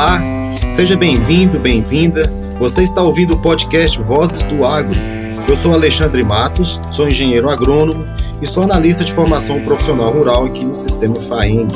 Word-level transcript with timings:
Olá, 0.00 0.20
seja 0.70 0.96
bem-vindo, 0.96 1.58
bem-vinda. 1.58 2.22
Você 2.60 2.84
está 2.84 3.02
ouvindo 3.02 3.34
o 3.34 3.42
podcast 3.42 4.00
Vozes 4.00 4.44
do 4.44 4.64
Agro. 4.64 4.94
Eu 5.48 5.56
sou 5.56 5.72
Alexandre 5.74 6.22
Matos, 6.22 6.78
sou 6.92 7.08
engenheiro 7.08 7.50
agrônomo 7.50 8.04
e 8.40 8.46
sou 8.46 8.62
analista 8.62 9.04
de 9.04 9.12
formação 9.12 9.60
profissional 9.64 10.12
rural 10.12 10.46
aqui 10.46 10.64
no 10.64 10.72
Sistema 10.72 11.20
FAENG. 11.20 11.74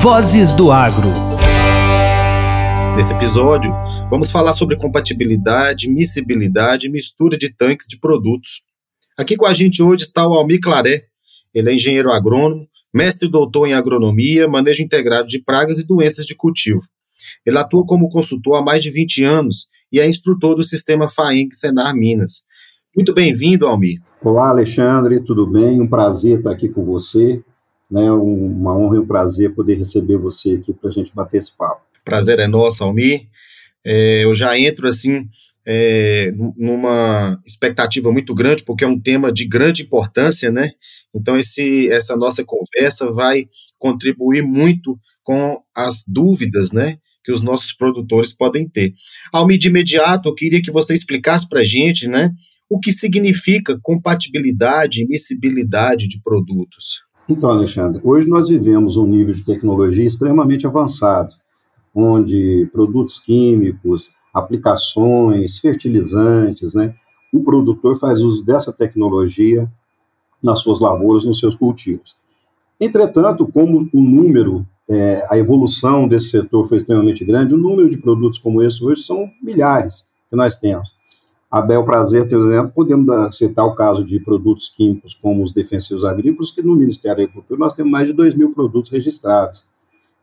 Vozes 0.00 0.54
do 0.54 0.70
Agro. 0.70 1.10
Nesse 2.94 3.12
episódio, 3.12 3.72
vamos 4.08 4.30
falar 4.30 4.52
sobre 4.52 4.76
compatibilidade, 4.76 5.90
miscibilidade 5.90 6.86
e 6.86 6.90
mistura 6.90 7.36
de 7.36 7.52
tanques 7.52 7.88
de 7.88 7.98
produtos. 7.98 8.62
Aqui 9.18 9.36
com 9.36 9.46
a 9.46 9.52
gente 9.52 9.82
hoje 9.82 10.04
está 10.04 10.24
o 10.24 10.34
Almir 10.34 10.60
Claré. 10.60 11.06
Ele 11.52 11.70
é 11.70 11.74
engenheiro 11.74 12.12
agrônomo, 12.12 12.68
mestre 12.94 13.26
e 13.26 13.30
doutor 13.30 13.66
em 13.66 13.74
agronomia, 13.74 14.46
manejo 14.46 14.82
integrado 14.82 15.26
de 15.26 15.42
pragas 15.42 15.78
e 15.78 15.86
doenças 15.86 16.24
de 16.24 16.34
cultivo. 16.34 16.82
Ele 17.44 17.58
atua 17.58 17.84
como 17.84 18.08
consultor 18.08 18.56
há 18.56 18.62
mais 18.62 18.82
de 18.82 18.90
20 18.90 19.24
anos 19.24 19.68
e 19.90 19.98
é 19.98 20.08
instrutor 20.08 20.54
do 20.54 20.62
sistema 20.62 21.08
FAENG 21.08 21.54
Senar 21.54 21.94
Minas. 21.94 22.42
Muito 22.96 23.12
bem-vindo, 23.12 23.66
Almir. 23.66 23.98
Olá, 24.22 24.50
Alexandre, 24.50 25.20
tudo 25.20 25.46
bem? 25.46 25.80
Um 25.80 25.88
prazer 25.88 26.38
estar 26.38 26.52
aqui 26.52 26.68
com 26.68 26.84
você 26.84 27.42
né, 27.90 28.10
uma 28.10 28.76
honra 28.76 28.96
e 28.96 28.98
um 28.98 29.06
prazer 29.06 29.54
poder 29.54 29.78
receber 29.78 30.16
você 30.16 30.54
aqui 30.54 30.72
para 30.72 30.90
a 30.90 30.92
gente 30.92 31.14
bater 31.14 31.38
esse 31.38 31.56
papo. 31.56 31.82
Prazer 32.04 32.38
é 32.38 32.46
nosso, 32.46 32.84
Almir. 32.84 33.28
É, 33.84 34.24
eu 34.24 34.34
já 34.34 34.58
entro 34.58 34.88
assim 34.88 35.28
é, 35.66 36.32
numa 36.56 37.40
expectativa 37.46 38.12
muito 38.12 38.34
grande, 38.34 38.64
porque 38.64 38.84
é 38.84 38.88
um 38.88 39.00
tema 39.00 39.32
de 39.32 39.46
grande 39.46 39.82
importância, 39.82 40.50
né? 40.50 40.72
Então, 41.14 41.38
esse, 41.38 41.88
essa 41.90 42.16
nossa 42.16 42.44
conversa 42.44 43.10
vai 43.12 43.48
contribuir 43.78 44.42
muito 44.42 44.98
com 45.22 45.60
as 45.74 46.04
dúvidas, 46.06 46.72
né? 46.72 46.98
Que 47.24 47.32
os 47.32 47.40
nossos 47.40 47.72
produtores 47.72 48.34
podem 48.34 48.68
ter. 48.68 48.92
Almir, 49.32 49.58
de 49.58 49.68
imediato, 49.68 50.28
eu 50.28 50.34
queria 50.34 50.60
que 50.60 50.70
você 50.70 50.92
explicasse 50.92 51.48
para 51.48 51.60
a 51.60 51.64
gente, 51.64 52.06
né? 52.06 52.30
O 52.68 52.78
que 52.78 52.92
significa 52.92 53.78
compatibilidade 53.82 55.02
e 55.02 55.06
miscibilidade 55.06 56.08
de 56.08 56.20
produtos. 56.22 57.02
Então, 57.26 57.48
Alexandre, 57.48 58.02
hoje 58.04 58.28
nós 58.28 58.48
vivemos 58.48 58.98
um 58.98 59.06
nível 59.06 59.32
de 59.32 59.44
tecnologia 59.44 60.06
extremamente 60.06 60.66
avançado, 60.66 61.34
onde 61.94 62.68
produtos 62.70 63.18
químicos, 63.18 64.10
aplicações, 64.34 65.58
fertilizantes, 65.58 66.74
né? 66.74 66.94
O 67.32 67.42
produtor 67.42 67.96
faz 67.96 68.20
uso 68.20 68.44
dessa 68.44 68.72
tecnologia 68.72 69.70
nas 70.42 70.60
suas 70.60 70.80
lavouras, 70.80 71.24
nos 71.24 71.38
seus 71.38 71.54
cultivos. 71.54 72.16
Entretanto, 72.78 73.46
como 73.46 73.88
o 73.92 74.00
número, 74.00 74.66
é, 74.88 75.26
a 75.30 75.38
evolução 75.38 76.06
desse 76.08 76.30
setor 76.30 76.68
foi 76.68 76.78
extremamente 76.78 77.24
grande, 77.24 77.54
o 77.54 77.58
número 77.58 77.88
de 77.88 77.96
produtos 77.96 78.38
como 78.38 78.60
esse 78.62 78.84
hoje 78.84 79.02
são 79.02 79.30
milhares 79.40 80.08
que 80.28 80.36
nós 80.36 80.58
temos. 80.58 80.92
A 81.50 81.62
Bel 81.62 81.84
Prazer, 81.84 82.28
por 82.28 82.46
exemplo, 82.46 82.72
podemos 82.74 83.38
citar 83.38 83.64
o 83.64 83.74
caso 83.76 84.04
de 84.04 84.18
produtos 84.18 84.68
químicos 84.68 85.14
como 85.14 85.42
os 85.42 85.52
defensivos 85.52 86.04
agrícolas, 86.04 86.50
que 86.50 86.60
no 86.60 86.74
Ministério 86.74 87.16
da 87.16 87.22
Agricultura 87.22 87.60
nós 87.60 87.74
temos 87.74 87.92
mais 87.92 88.08
de 88.08 88.12
2 88.12 88.34
mil 88.34 88.52
produtos 88.52 88.90
registrados. 88.90 89.64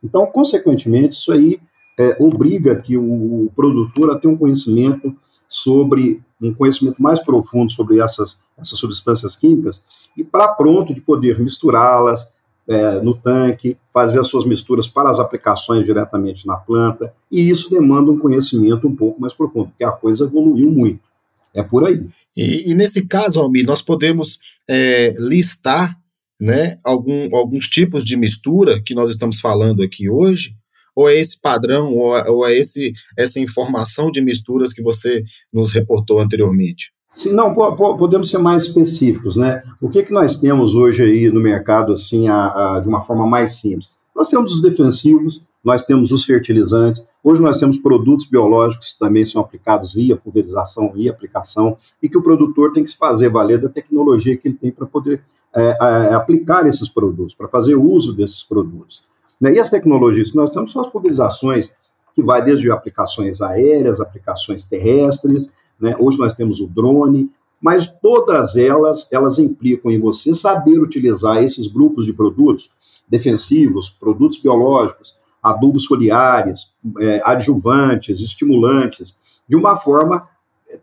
Então, 0.04 0.26
consequentemente, 0.26 1.16
isso 1.16 1.32
aí 1.32 1.58
é, 1.98 2.16
obriga 2.18 2.76
que 2.76 2.96
o, 2.96 3.44
o 3.44 3.52
produtor 3.54 4.10
a 4.10 4.18
ter 4.18 4.28
um 4.28 4.36
conhecimento 4.36 5.14
sobre, 5.48 6.20
um 6.40 6.54
conhecimento 6.54 7.02
mais 7.02 7.20
profundo 7.20 7.70
sobre 7.70 8.00
essas, 8.00 8.38
essas 8.58 8.78
substâncias 8.78 9.36
químicas 9.36 9.82
e 10.16 10.24
para 10.24 10.48
pronto 10.48 10.94
de 10.94 11.00
poder 11.00 11.38
misturá-las 11.38 12.26
é, 12.68 13.00
no 13.00 13.14
tanque, 13.14 13.76
fazer 13.92 14.20
as 14.20 14.28
suas 14.28 14.44
misturas 14.44 14.86
para 14.86 15.10
as 15.10 15.18
aplicações 15.18 15.84
diretamente 15.84 16.46
na 16.46 16.56
planta, 16.56 17.12
e 17.30 17.50
isso 17.50 17.68
demanda 17.70 18.10
um 18.10 18.18
conhecimento 18.18 18.86
um 18.86 18.94
pouco 18.94 19.20
mais 19.20 19.34
profundo, 19.34 19.68
porque 19.68 19.84
a 19.84 19.90
coisa 19.90 20.24
evoluiu 20.24 20.70
muito. 20.70 21.00
É 21.54 21.62
por 21.62 21.86
aí. 21.86 22.00
E, 22.36 22.70
e 22.70 22.74
nesse 22.74 23.06
caso, 23.06 23.40
Almir, 23.40 23.66
nós 23.66 23.82
podemos 23.82 24.38
é, 24.68 25.12
listar 25.18 25.98
né, 26.40 26.78
algum, 26.82 27.34
alguns 27.36 27.68
tipos 27.68 28.04
de 28.04 28.16
mistura 28.16 28.80
que 28.80 28.94
nós 28.94 29.10
estamos 29.10 29.38
falando 29.38 29.82
aqui 29.82 30.08
hoje, 30.08 30.56
ou 30.94 31.08
é 31.08 31.16
esse 31.16 31.40
padrão, 31.40 31.94
ou 31.96 32.16
é, 32.16 32.28
ou 32.28 32.46
é 32.46 32.56
esse, 32.56 32.92
essa 33.16 33.40
informação 33.40 34.10
de 34.10 34.20
misturas 34.20 34.72
que 34.72 34.82
você 34.82 35.22
nos 35.52 35.72
reportou 35.72 36.20
anteriormente? 36.20 36.92
Sim, 37.10 37.32
não, 37.32 37.54
podemos 37.54 38.30
ser 38.30 38.38
mais 38.38 38.64
específicos, 38.64 39.36
né? 39.36 39.62
O 39.82 39.90
que, 39.90 40.02
que 40.02 40.12
nós 40.12 40.38
temos 40.38 40.74
hoje 40.74 41.02
aí 41.02 41.30
no 41.30 41.40
mercado, 41.40 41.92
assim, 41.92 42.26
a, 42.26 42.76
a, 42.76 42.80
de 42.80 42.88
uma 42.88 43.02
forma 43.02 43.26
mais 43.26 43.60
simples? 43.60 43.90
Nós 44.16 44.28
temos 44.28 44.52
os 44.54 44.62
defensivos, 44.62 45.42
nós 45.62 45.84
temos 45.84 46.10
os 46.10 46.24
fertilizantes, 46.24 47.06
hoje 47.22 47.40
nós 47.40 47.58
temos 47.58 47.78
produtos 47.78 48.26
biológicos 48.26 48.94
que 48.94 48.98
também 48.98 49.26
são 49.26 49.42
aplicados 49.42 49.92
via 49.92 50.16
pulverização, 50.16 50.90
via 50.90 51.10
aplicação, 51.10 51.76
e 52.02 52.08
que 52.08 52.16
o 52.16 52.22
produtor 52.22 52.72
tem 52.72 52.82
que 52.82 52.90
se 52.90 52.96
fazer 52.96 53.28
valer 53.28 53.60
da 53.60 53.68
tecnologia 53.68 54.36
que 54.36 54.48
ele 54.48 54.56
tem 54.56 54.72
para 54.72 54.86
poder 54.86 55.22
é, 55.54 55.76
é, 55.80 56.14
aplicar 56.14 56.66
esses 56.66 56.88
produtos, 56.88 57.34
para 57.34 57.46
fazer 57.46 57.74
uso 57.74 58.12
desses 58.12 58.42
produtos. 58.42 59.02
Né? 59.42 59.54
E 59.54 59.58
as 59.58 59.70
tecnologias 59.70 60.30
que 60.30 60.36
nós 60.36 60.50
temos 60.50 60.70
são 60.70 60.82
as 60.82 60.88
pulverizações, 60.88 61.74
que 62.14 62.22
vai 62.22 62.44
desde 62.44 62.70
aplicações 62.70 63.40
aéreas, 63.42 64.00
aplicações 64.00 64.64
terrestres, 64.64 65.50
né? 65.80 65.96
hoje 65.98 66.16
nós 66.16 66.34
temos 66.34 66.60
o 66.60 66.68
drone, 66.68 67.28
mas 67.60 67.90
todas 68.00 68.56
elas, 68.56 69.08
elas 69.10 69.40
implicam 69.40 69.90
em 69.90 69.98
você 69.98 70.32
saber 70.32 70.78
utilizar 70.78 71.42
esses 71.42 71.66
grupos 71.66 72.06
de 72.06 72.12
produtos 72.12 72.70
defensivos, 73.08 73.90
produtos 73.90 74.38
biológicos, 74.38 75.16
adubos 75.42 75.86
foliares, 75.86 76.74
é, 77.00 77.20
adjuvantes, 77.24 78.20
estimulantes, 78.20 79.16
de 79.48 79.56
uma 79.56 79.76
forma 79.76 80.28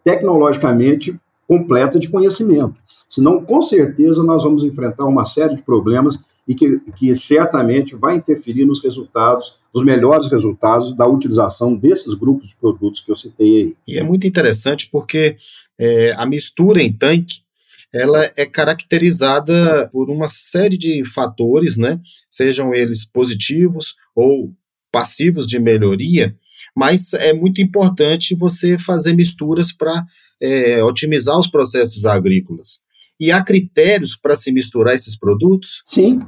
tecnologicamente 0.04 1.18
completa 1.48 1.98
de 1.98 2.10
conhecimento. 2.10 2.76
Senão, 3.08 3.44
com 3.44 3.62
certeza, 3.62 4.22
nós 4.22 4.44
vamos 4.44 4.64
enfrentar 4.64 5.06
uma 5.06 5.26
série 5.26 5.56
de 5.56 5.64
problemas 5.64 6.20
e 6.50 6.56
que, 6.56 6.80
que 6.98 7.16
certamente 7.16 7.96
vai 7.96 8.16
interferir 8.16 8.66
nos 8.66 8.84
resultados, 8.84 9.54
nos 9.72 9.86
melhores 9.86 10.32
resultados 10.32 10.98
da 10.98 11.06
utilização 11.06 11.76
desses 11.76 12.16
grupos 12.16 12.50
de 12.50 12.56
produtos 12.56 13.02
que 13.02 13.12
eu 13.12 13.16
citei 13.16 13.48
aí. 13.48 13.76
E 13.88 14.00
é 14.00 14.04
muito 14.04 14.26
interessante 14.26 14.90
porque 14.92 15.38
é, 15.78 16.12
a 16.14 16.26
mistura 16.26 16.82
em 16.82 16.92
tanque 16.92 17.42
ela 17.94 18.32
é 18.36 18.48
caracterizada 18.48 19.88
por 19.92 20.10
uma 20.10 20.28
série 20.28 20.78
de 20.78 21.06
fatores, 21.06 21.78
né? 21.78 22.00
Sejam 22.28 22.74
eles 22.74 23.06
positivos 23.06 23.96
ou 24.16 24.52
passivos 24.92 25.46
de 25.46 25.60
melhoria, 25.60 26.36
mas 26.76 27.14
é 27.14 27.32
muito 27.32 27.62
importante 27.62 28.36
você 28.36 28.78
fazer 28.80 29.14
misturas 29.14 29.72
para 29.72 30.04
é, 30.42 30.84
otimizar 30.84 31.38
os 31.38 31.48
processos 31.48 32.06
agrícolas. 32.06 32.80
E 33.20 33.32
há 33.32 33.44
critérios 33.44 34.16
para 34.16 34.36
se 34.36 34.52
misturar 34.52 34.96
esses 34.96 35.18
produtos? 35.18 35.82
Sim, 35.86 36.20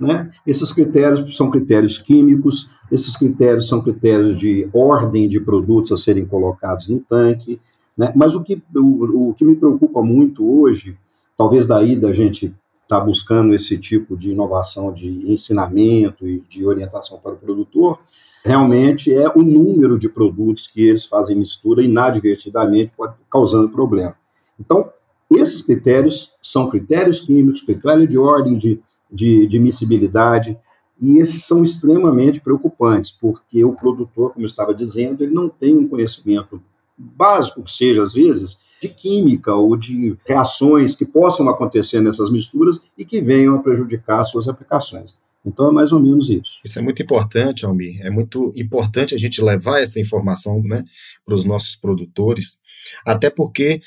né? 0.00 0.30
Esses 0.46 0.72
critérios 0.72 1.36
são 1.36 1.50
critérios 1.50 1.98
químicos, 1.98 2.70
esses 2.90 3.16
critérios 3.16 3.68
são 3.68 3.82
critérios 3.82 4.38
de 4.38 4.68
ordem 4.72 5.28
de 5.28 5.40
produtos 5.40 5.92
a 5.92 5.96
serem 5.96 6.24
colocados 6.24 6.88
no 6.88 7.00
tanque, 7.00 7.60
né? 7.96 8.12
Mas 8.16 8.34
o 8.34 8.42
que, 8.42 8.62
o, 8.74 9.30
o 9.30 9.34
que 9.34 9.44
me 9.44 9.56
preocupa 9.56 10.02
muito 10.02 10.48
hoje 10.60 10.96
Talvez 11.38 11.68
daí 11.68 11.94
da 11.94 12.12
gente 12.12 12.46
estar 12.82 12.98
tá 12.98 13.00
buscando 13.00 13.54
esse 13.54 13.78
tipo 13.78 14.16
de 14.16 14.32
inovação 14.32 14.92
de 14.92 15.30
ensinamento 15.32 16.26
e 16.26 16.40
de 16.48 16.66
orientação 16.66 17.16
para 17.20 17.34
o 17.34 17.38
produtor, 17.38 18.00
realmente 18.44 19.14
é 19.14 19.28
o 19.28 19.40
número 19.44 19.96
de 20.00 20.08
produtos 20.08 20.66
que 20.66 20.88
eles 20.88 21.04
fazem 21.04 21.36
mistura 21.36 21.80
inadvertidamente, 21.80 22.92
causando 23.30 23.68
problema. 23.68 24.16
Então, 24.58 24.90
esses 25.30 25.62
critérios 25.62 26.32
são 26.42 26.70
critérios 26.70 27.20
químicos, 27.20 27.60
critérios 27.60 28.08
de 28.08 28.18
ordem 28.18 28.56
de, 28.56 28.80
de, 29.10 29.46
de 29.46 29.58
miscibilidade, 29.58 30.58
e 31.00 31.18
esses 31.18 31.44
são 31.44 31.62
extremamente 31.62 32.40
preocupantes, 32.40 33.10
porque 33.10 33.64
o 33.64 33.74
produtor, 33.74 34.32
como 34.32 34.44
eu 34.44 34.48
estava 34.48 34.74
dizendo, 34.74 35.22
ele 35.22 35.32
não 35.32 35.48
tem 35.48 35.76
um 35.76 35.86
conhecimento 35.86 36.60
básico 36.96 37.62
que 37.62 37.70
seja, 37.70 38.02
às 38.02 38.12
vezes, 38.12 38.58
de 38.80 38.88
química 38.88 39.54
ou 39.54 39.76
de 39.76 40.16
reações 40.24 40.94
que 40.94 41.04
possam 41.04 41.48
acontecer 41.48 42.00
nessas 42.00 42.30
misturas 42.30 42.80
e 42.96 43.04
que 43.04 43.20
venham 43.20 43.54
a 43.54 43.62
prejudicar 43.62 44.20
as 44.20 44.30
suas 44.30 44.48
aplicações. 44.48 45.14
Então 45.44 45.68
é 45.68 45.72
mais 45.72 45.92
ou 45.92 46.00
menos 46.00 46.28
isso. 46.28 46.60
Isso 46.64 46.78
é 46.78 46.82
muito 46.82 47.02
importante, 47.02 47.64
Almir. 47.64 48.04
É 48.04 48.10
muito 48.10 48.52
importante 48.56 49.14
a 49.14 49.18
gente 49.18 49.42
levar 49.42 49.80
essa 49.80 50.00
informação 50.00 50.62
né, 50.62 50.84
para 51.24 51.34
os 51.34 51.44
nossos 51.44 51.76
produtores, 51.76 52.60
até 53.06 53.30
porque 53.30 53.80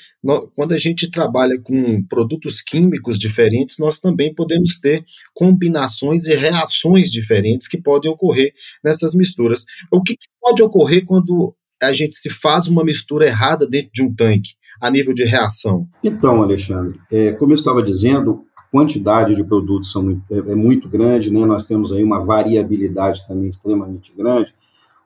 quando 0.54 0.72
a 0.72 0.78
gente 0.78 1.10
trabalha 1.10 1.60
com 1.60 2.02
produtos 2.04 2.60
químicos 2.60 3.18
diferentes, 3.18 3.78
nós 3.78 4.00
também 4.00 4.34
podemos 4.34 4.78
ter 4.78 5.04
combinações 5.34 6.26
e 6.26 6.34
reações 6.34 7.10
diferentes 7.10 7.68
que 7.68 7.80
podem 7.80 8.10
ocorrer 8.10 8.52
nessas 8.82 9.14
misturas. 9.14 9.64
O 9.90 10.02
que 10.02 10.16
pode 10.40 10.62
ocorrer 10.62 11.04
quando 11.04 11.54
a 11.82 11.92
gente 11.92 12.16
se 12.16 12.30
faz 12.30 12.68
uma 12.68 12.84
mistura 12.84 13.26
errada 13.26 13.66
dentro 13.66 13.90
de 13.92 14.02
um 14.02 14.14
tanque? 14.14 14.52
a 14.80 14.90
nível 14.90 15.14
de 15.14 15.24
reação? 15.24 15.86
Então, 16.02 16.42
Alexandre, 16.42 17.00
é, 17.08 17.32
como 17.32 17.52
eu 17.52 17.54
estava 17.54 17.80
dizendo, 17.80 18.44
quantidade 18.72 19.36
de 19.36 19.44
produtos 19.44 19.92
são 19.92 20.20
é, 20.28 20.38
é 20.38 20.54
muito 20.56 20.88
grande, 20.88 21.32
né? 21.32 21.46
nós 21.46 21.62
temos 21.62 21.92
aí 21.92 22.02
uma 22.02 22.24
variabilidade 22.24 23.26
também 23.28 23.48
extremamente 23.48 24.12
grande, 24.16 24.52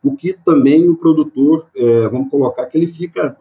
o 0.02 0.16
que 0.16 0.32
também 0.32 0.88
o 0.88 0.96
produtor, 0.96 1.66
é, 1.76 2.08
vamos 2.08 2.30
colocar 2.30 2.64
que 2.66 2.78
ele 2.78 2.86
fica, 2.86 3.36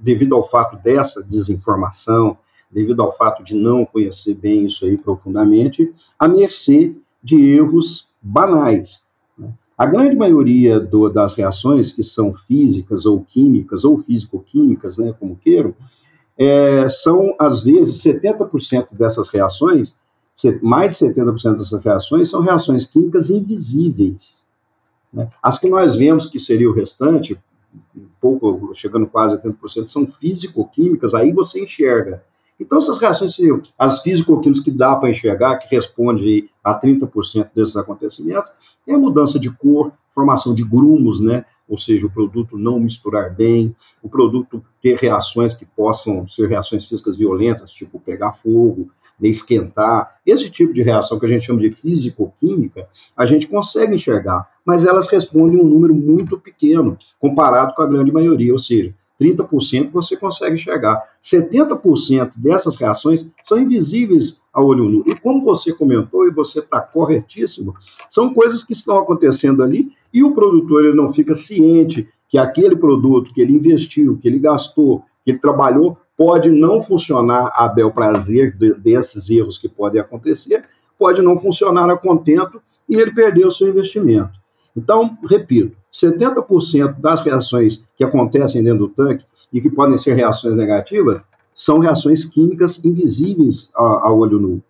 devido 0.00 0.34
ao 0.34 0.48
fato 0.48 0.80
dessa 0.82 1.22
desinformação, 1.22 2.36
devido 2.70 3.02
ao 3.02 3.12
fato 3.12 3.42
de 3.42 3.54
não 3.54 3.84
conhecer 3.84 4.34
bem 4.34 4.66
isso 4.66 4.84
aí 4.84 4.96
profundamente, 4.96 5.92
à 6.18 6.28
mercê 6.28 6.94
de 7.22 7.40
erros 7.52 8.08
banais. 8.20 9.00
Né? 9.36 9.50
A 9.76 9.86
grande 9.86 10.16
maioria 10.16 10.78
do, 10.78 11.08
das 11.08 11.34
reações 11.34 11.92
que 11.92 12.02
são 12.02 12.34
físicas 12.34 13.06
ou 13.06 13.24
químicas, 13.24 13.84
ou 13.84 13.98
físico-químicas, 13.98 14.98
né, 14.98 15.14
como 15.18 15.36
queiram, 15.36 15.74
é, 16.36 16.88
são, 16.88 17.34
às 17.38 17.62
vezes, 17.62 18.02
70% 18.02 18.88
dessas 18.92 19.28
reações, 19.28 19.96
mais 20.62 20.90
de 20.90 21.06
70% 21.06 21.56
dessas 21.56 21.82
reações 21.82 22.30
são 22.30 22.40
reações 22.40 22.86
químicas 22.86 23.28
invisíveis. 23.28 24.46
Né? 25.12 25.26
As 25.42 25.58
que 25.58 25.68
nós 25.68 25.96
vemos 25.96 26.26
que 26.26 26.38
seria 26.38 26.70
o 26.70 26.74
restante, 26.74 27.36
um 27.96 28.06
pouco, 28.20 28.72
chegando 28.74 29.06
quase 29.06 29.36
a 29.36 29.40
70%, 29.40 29.86
são 29.86 30.06
físico-químicas, 30.06 31.14
aí 31.14 31.32
você 31.32 31.62
enxerga. 31.62 32.22
Então, 32.58 32.78
essas 32.78 32.98
reações, 32.98 33.36
as 33.78 34.02
físico-químicas 34.02 34.64
que 34.64 34.70
dá 34.70 34.96
para 34.96 35.10
enxergar, 35.10 35.58
que 35.58 35.74
responde 35.74 36.50
a 36.62 36.78
30% 36.78 37.50
desses 37.54 37.76
acontecimentos, 37.76 38.50
é 38.86 38.94
a 38.94 38.98
mudança 38.98 39.38
de 39.38 39.50
cor, 39.50 39.92
formação 40.10 40.52
de 40.52 40.64
grumos, 40.64 41.20
né? 41.20 41.44
ou 41.68 41.78
seja, 41.78 42.06
o 42.06 42.10
produto 42.10 42.56
não 42.56 42.80
misturar 42.80 43.34
bem, 43.34 43.76
o 44.02 44.08
produto 44.08 44.64
ter 44.80 44.96
reações 44.96 45.52
que 45.52 45.66
possam 45.66 46.26
ser 46.26 46.48
reações 46.48 46.86
físicas 46.86 47.18
violentas, 47.18 47.70
tipo 47.70 48.00
pegar 48.00 48.32
fogo, 48.32 48.90
esquentar, 49.26 50.16
esse 50.24 50.50
tipo 50.50 50.72
de 50.72 50.82
reação 50.82 51.18
que 51.18 51.26
a 51.26 51.28
gente 51.28 51.46
chama 51.46 51.60
de 51.60 51.70
físico-química, 51.70 52.86
a 53.16 53.26
gente 53.26 53.48
consegue 53.48 53.94
enxergar, 53.94 54.44
mas 54.64 54.84
elas 54.84 55.08
respondem 55.08 55.60
um 55.60 55.64
número 55.64 55.94
muito 55.94 56.38
pequeno 56.38 56.96
comparado 57.18 57.74
com 57.74 57.82
a 57.82 57.86
grande 57.86 58.12
maioria, 58.12 58.52
ou 58.52 58.58
seja, 58.58 58.94
30% 59.20 59.90
você 59.90 60.16
consegue 60.16 60.54
enxergar. 60.54 61.02
70% 61.22 62.32
dessas 62.36 62.76
reações 62.76 63.28
são 63.42 63.58
invisíveis 63.58 64.40
a 64.52 64.62
olho 64.62 64.88
nu. 64.88 65.04
E 65.06 65.14
como 65.14 65.44
você 65.44 65.72
comentou, 65.72 66.26
e 66.26 66.30
você 66.30 66.60
está 66.60 66.80
corretíssimo, 66.80 67.74
são 68.10 68.32
coisas 68.32 68.62
que 68.62 68.72
estão 68.72 68.98
acontecendo 68.98 69.62
ali 69.62 69.92
e 70.12 70.22
o 70.22 70.34
produtor 70.34 70.84
ele 70.84 70.96
não 70.96 71.12
fica 71.12 71.34
ciente 71.34 72.08
que 72.28 72.38
aquele 72.38 72.76
produto 72.76 73.32
que 73.32 73.40
ele 73.40 73.54
investiu, 73.54 74.18
que 74.18 74.28
ele 74.28 74.38
gastou, 74.38 75.02
que 75.24 75.32
ele 75.32 75.38
trabalhou, 75.38 75.98
pode 76.18 76.50
não 76.50 76.82
funcionar 76.82 77.52
a 77.54 77.68
bel 77.68 77.92
prazer 77.92 78.52
desses 78.78 79.30
erros 79.30 79.56
que 79.56 79.68
podem 79.68 80.00
acontecer, 80.00 80.62
pode 80.98 81.22
não 81.22 81.40
funcionar 81.40 81.88
a 81.88 81.96
contento 81.96 82.60
e 82.88 82.96
ele 82.96 83.12
perdeu 83.12 83.46
o 83.46 83.52
seu 83.52 83.68
investimento. 83.68 84.32
Então, 84.76 85.16
repito, 85.30 85.76
70% 85.92 87.00
das 87.00 87.22
reações 87.22 87.82
que 87.96 88.02
acontecem 88.02 88.64
dentro 88.64 88.80
do 88.80 88.88
tanque 88.88 89.24
e 89.52 89.60
que 89.60 89.70
podem 89.70 89.96
ser 89.96 90.14
reações 90.14 90.56
negativas 90.56 91.24
são 91.54 91.78
reações 91.78 92.24
químicas 92.24 92.84
invisíveis 92.84 93.70
ao 93.72 94.18
olho 94.18 94.40
nu. 94.40 94.62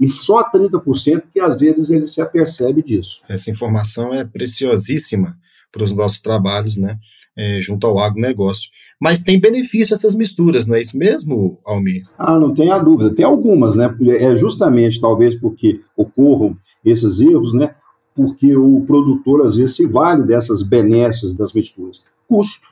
E 0.00 0.08
só 0.08 0.42
30% 0.42 1.24
que 1.32 1.38
às 1.38 1.56
vezes 1.56 1.90
ele 1.90 2.08
se 2.08 2.20
apercebe 2.20 2.82
disso. 2.82 3.20
Essa 3.28 3.50
informação 3.50 4.12
é 4.12 4.24
preciosíssima 4.24 5.36
para 5.70 5.84
os 5.84 5.92
nossos 5.92 6.20
trabalhos, 6.20 6.78
né? 6.78 6.98
É, 7.36 7.60
junto 7.60 7.84
ao 7.84 7.98
agronegócio. 7.98 8.70
Mas 9.00 9.24
tem 9.24 9.40
benefício 9.40 9.92
essas 9.92 10.14
misturas, 10.14 10.68
não 10.68 10.76
é 10.76 10.80
isso 10.80 10.96
mesmo, 10.96 11.58
Almir? 11.64 12.04
Ah, 12.16 12.38
não 12.38 12.54
tenha 12.54 12.78
dúvida. 12.78 13.12
Tem 13.12 13.24
algumas, 13.24 13.74
né? 13.74 13.92
É 14.20 14.36
justamente, 14.36 15.00
talvez, 15.00 15.34
porque 15.34 15.80
ocorram 15.96 16.56
esses 16.84 17.20
erros, 17.20 17.52
né? 17.52 17.74
porque 18.14 18.56
o 18.56 18.80
produtor 18.86 19.44
às 19.44 19.56
vezes 19.56 19.76
se 19.76 19.86
vale 19.86 20.22
dessas 20.22 20.62
benesses 20.62 21.34
das 21.34 21.52
misturas. 21.52 22.02
Custo, 22.28 22.68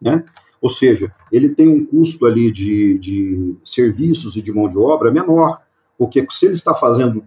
né? 0.00 0.24
Ou 0.60 0.70
seja, 0.70 1.12
ele 1.30 1.50
tem 1.50 1.68
um 1.68 1.84
custo 1.84 2.24
ali 2.24 2.50
de, 2.50 2.98
de 2.98 3.54
serviços 3.62 4.36
e 4.36 4.42
de 4.42 4.52
mão 4.52 4.68
de 4.68 4.78
obra 4.78 5.12
menor, 5.12 5.60
porque 5.98 6.26
se 6.30 6.46
ele 6.46 6.54
está 6.54 6.74
fazendo 6.74 7.22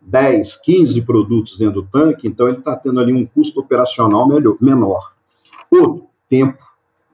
10, 0.00 0.56
15 0.62 1.00
produtos 1.02 1.56
dentro 1.56 1.82
do 1.82 1.88
tanque, 1.88 2.26
então 2.26 2.48
ele 2.48 2.58
está 2.58 2.74
tendo 2.74 2.98
ali 2.98 3.12
um 3.12 3.24
custo 3.24 3.60
operacional 3.60 4.28
melhor, 4.28 4.56
menor. 4.60 5.12
Outro, 5.70 6.08
tempo. 6.32 6.64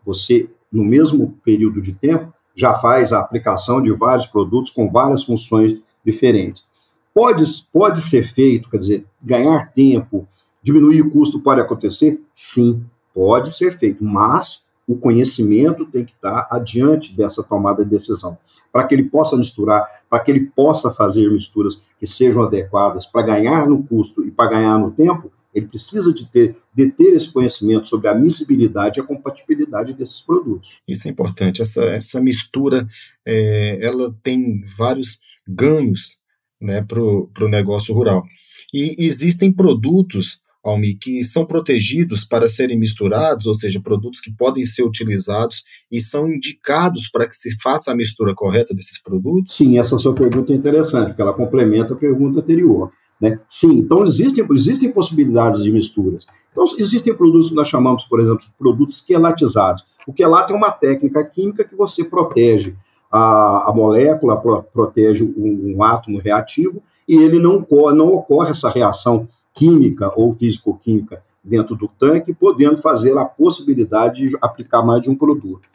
Você, 0.06 0.48
no 0.70 0.84
mesmo 0.84 1.36
período 1.44 1.82
de 1.82 1.92
tempo, 1.92 2.32
já 2.54 2.74
faz 2.74 3.12
a 3.12 3.18
aplicação 3.18 3.82
de 3.82 3.90
vários 3.90 4.26
produtos 4.26 4.70
com 4.70 4.88
várias 4.88 5.24
funções 5.24 5.74
diferentes. 6.06 6.64
Pode, 7.12 7.42
pode 7.72 8.00
ser 8.00 8.32
feito, 8.32 8.70
quer 8.70 8.78
dizer, 8.78 9.06
ganhar 9.20 9.72
tempo, 9.72 10.28
diminuir 10.62 11.02
o 11.02 11.10
custo 11.10 11.40
pode 11.40 11.60
acontecer? 11.60 12.20
Sim, 12.32 12.84
pode 13.12 13.52
ser 13.56 13.76
feito, 13.76 14.04
mas 14.04 14.64
o 14.86 14.94
conhecimento 14.94 15.84
tem 15.84 16.04
que 16.04 16.12
estar 16.12 16.46
adiante 16.48 17.14
dessa 17.16 17.42
tomada 17.42 17.82
de 17.82 17.90
decisão, 17.90 18.36
para 18.72 18.84
que 18.84 18.94
ele 18.94 19.04
possa 19.04 19.36
misturar, 19.36 19.84
para 20.08 20.20
que 20.20 20.30
ele 20.30 20.46
possa 20.54 20.92
fazer 20.92 21.28
misturas 21.28 21.82
que 21.98 22.06
sejam 22.06 22.44
adequadas 22.44 23.04
para 23.04 23.22
ganhar 23.22 23.66
no 23.66 23.82
custo 23.82 24.24
e 24.24 24.30
para 24.30 24.50
ganhar 24.50 24.78
no 24.78 24.92
tempo, 24.92 25.32
ele 25.54 25.66
precisa 25.66 26.12
de 26.12 26.26
ter, 26.26 26.56
de 26.74 26.90
ter 26.92 27.14
esse 27.14 27.32
conhecimento 27.32 27.86
sobre 27.86 28.08
a 28.08 28.14
miscibilidade 28.14 28.98
e 28.98 29.02
a 29.02 29.06
compatibilidade 29.06 29.92
desses 29.94 30.20
produtos. 30.20 30.80
Isso 30.86 31.08
é 31.08 31.10
importante. 31.10 31.62
Essa, 31.62 31.84
essa 31.84 32.20
mistura, 32.20 32.86
é, 33.26 33.78
ela 33.84 34.14
tem 34.22 34.62
vários 34.76 35.18
ganhos 35.46 36.18
né, 36.60 36.82
para 36.82 37.00
o 37.00 37.48
negócio 37.48 37.94
rural. 37.94 38.24
E 38.72 38.94
existem 38.98 39.50
produtos, 39.50 40.40
Almi, 40.62 40.94
que 40.94 41.22
são 41.22 41.46
protegidos 41.46 42.24
para 42.24 42.46
serem 42.46 42.78
misturados, 42.78 43.46
ou 43.46 43.54
seja, 43.54 43.80
produtos 43.80 44.20
que 44.20 44.30
podem 44.30 44.64
ser 44.64 44.82
utilizados 44.82 45.64
e 45.90 46.00
são 46.00 46.28
indicados 46.28 47.08
para 47.08 47.26
que 47.26 47.34
se 47.34 47.56
faça 47.60 47.92
a 47.92 47.96
mistura 47.96 48.34
correta 48.34 48.74
desses 48.74 49.00
produtos? 49.00 49.56
Sim, 49.56 49.78
essa 49.78 49.96
sua 49.96 50.14
pergunta 50.14 50.52
é 50.52 50.56
interessante, 50.56 51.08
porque 51.08 51.22
ela 51.22 51.32
complementa 51.32 51.94
a 51.94 51.96
pergunta 51.96 52.40
anterior. 52.40 52.92
Né? 53.20 53.38
Sim, 53.48 53.78
então 53.78 54.04
existem, 54.04 54.46
existem 54.50 54.92
possibilidades 54.92 55.62
de 55.62 55.72
misturas. 55.72 56.26
Então, 56.50 56.64
existem 56.78 57.14
produtos 57.14 57.50
que 57.50 57.54
nós 57.54 57.68
chamamos, 57.68 58.04
por 58.04 58.20
exemplo, 58.20 58.40
de 58.40 58.52
produtos 58.58 59.00
quelatizados. 59.00 59.84
O 60.06 60.12
quelato 60.12 60.52
é 60.52 60.56
uma 60.56 60.70
técnica 60.70 61.24
química 61.24 61.64
que 61.64 61.76
você 61.76 62.04
protege 62.04 62.74
a, 63.12 63.70
a 63.70 63.72
molécula 63.74 64.36
pro, 64.36 64.62
protege 64.62 65.24
um, 65.24 65.76
um, 65.76 65.82
átomo 65.82 66.18
reativo 66.18 66.82
e 67.06 67.16
ele 67.16 67.38
não, 67.38 67.66
não 67.94 68.08
ocorre 68.12 68.50
essa 68.50 68.70
reação 68.70 69.28
química 69.54 70.12
ou 70.14 70.32
físico-química 70.32 71.22
dentro 71.42 71.74
do 71.74 71.88
tanque, 71.88 72.34
podendo 72.34 72.76
fazer 72.76 73.16
a 73.16 73.24
possibilidade 73.24 74.28
de 74.28 74.36
aplicar 74.40 74.82
mais 74.82 75.02
de 75.02 75.10
um 75.10 75.14
produto. 75.14 75.68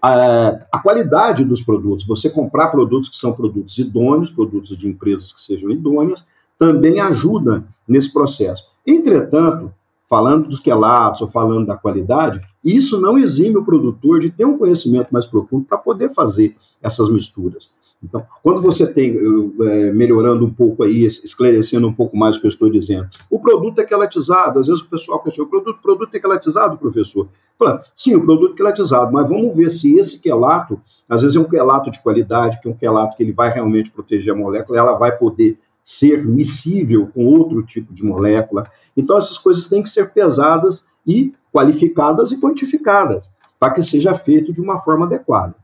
A, 0.00 0.66
a 0.72 0.78
qualidade 0.80 1.44
dos 1.44 1.62
produtos, 1.62 2.06
você 2.06 2.30
comprar 2.30 2.68
produtos 2.68 3.08
que 3.08 3.16
são 3.16 3.32
produtos 3.32 3.78
idôneos, 3.78 4.30
produtos 4.30 4.76
de 4.76 4.86
empresas 4.86 5.32
que 5.32 5.42
sejam 5.42 5.70
idôneas, 5.70 6.24
também 6.58 7.00
ajuda 7.00 7.64
nesse 7.86 8.12
processo. 8.12 8.68
Entretanto, 8.86 9.72
falando 10.08 10.48
dos 10.48 10.60
quelatos 10.60 11.22
ou 11.22 11.28
falando 11.28 11.66
da 11.66 11.76
qualidade, 11.76 12.40
isso 12.64 13.00
não 13.00 13.18
exime 13.18 13.56
o 13.56 13.64
produtor 13.64 14.20
de 14.20 14.30
ter 14.30 14.44
um 14.44 14.58
conhecimento 14.58 15.08
mais 15.10 15.26
profundo 15.26 15.64
para 15.64 15.78
poder 15.78 16.12
fazer 16.12 16.54
essas 16.82 17.10
misturas. 17.10 17.70
Então, 18.02 18.22
quando 18.42 18.60
você 18.60 18.86
tem, 18.86 19.16
é, 19.16 19.92
melhorando 19.92 20.44
um 20.44 20.52
pouco 20.52 20.82
aí, 20.82 21.06
esclarecendo 21.06 21.88
um 21.88 21.92
pouco 21.92 22.16
mais 22.16 22.36
o 22.36 22.40
que 22.40 22.46
eu 22.46 22.50
estou 22.50 22.68
dizendo, 22.68 23.08
o 23.30 23.40
produto 23.40 23.78
é 23.78 23.84
quelatizado, 23.84 24.58
às 24.58 24.66
vezes 24.66 24.82
o 24.82 24.88
pessoal 24.88 25.20
questiona, 25.20 25.46
o 25.46 25.50
produto, 25.50 25.78
produto 25.82 26.14
é 26.14 26.20
quelatizado, 26.20 26.76
professor? 26.76 27.28
Fala, 27.58 27.82
sim, 27.94 28.14
o 28.14 28.22
produto 28.22 28.52
é 28.52 28.56
quelatizado, 28.56 29.10
mas 29.10 29.26
vamos 29.26 29.56
ver 29.56 29.70
se 29.70 29.94
esse 29.94 30.18
quelato, 30.18 30.78
às 31.08 31.22
vezes 31.22 31.36
é 31.36 31.40
um 31.40 31.48
quelato 31.48 31.90
de 31.90 32.02
qualidade, 32.02 32.60
que 32.60 32.68
é 32.68 32.70
um 32.70 32.76
quelato 32.76 33.16
que 33.16 33.22
ele 33.22 33.32
vai 33.32 33.50
realmente 33.50 33.90
proteger 33.90 34.34
a 34.34 34.36
molécula, 34.36 34.78
ela 34.78 34.98
vai 34.98 35.16
poder 35.16 35.58
ser 35.84 36.24
miscível 36.24 37.08
com 37.08 37.26
outro 37.26 37.62
tipo 37.62 37.92
de 37.92 38.02
molécula. 38.04 38.64
Então, 38.96 39.18
essas 39.18 39.38
coisas 39.38 39.66
têm 39.66 39.82
que 39.82 39.90
ser 39.90 40.12
pesadas 40.12 40.84
e 41.06 41.32
qualificadas 41.52 42.32
e 42.32 42.40
quantificadas, 42.40 43.30
para 43.60 43.74
que 43.74 43.82
seja 43.82 44.14
feito 44.14 44.52
de 44.52 44.60
uma 44.60 44.78
forma 44.78 45.06
adequada. 45.06 45.54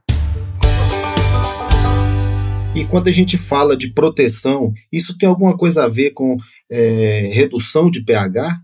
E 2.75 2.85
quando 2.85 3.09
a 3.09 3.12
gente 3.12 3.37
fala 3.37 3.77
de 3.77 3.93
proteção, 3.93 4.73
isso 4.93 5.19
tem 5.19 5.29
alguma 5.29 5.57
coisa 5.57 5.85
a 5.85 5.89
ver 5.89 6.11
com 6.11 6.37
é, 6.71 7.31
redução 7.33 7.91
de 7.91 8.00
pH? 8.00 8.61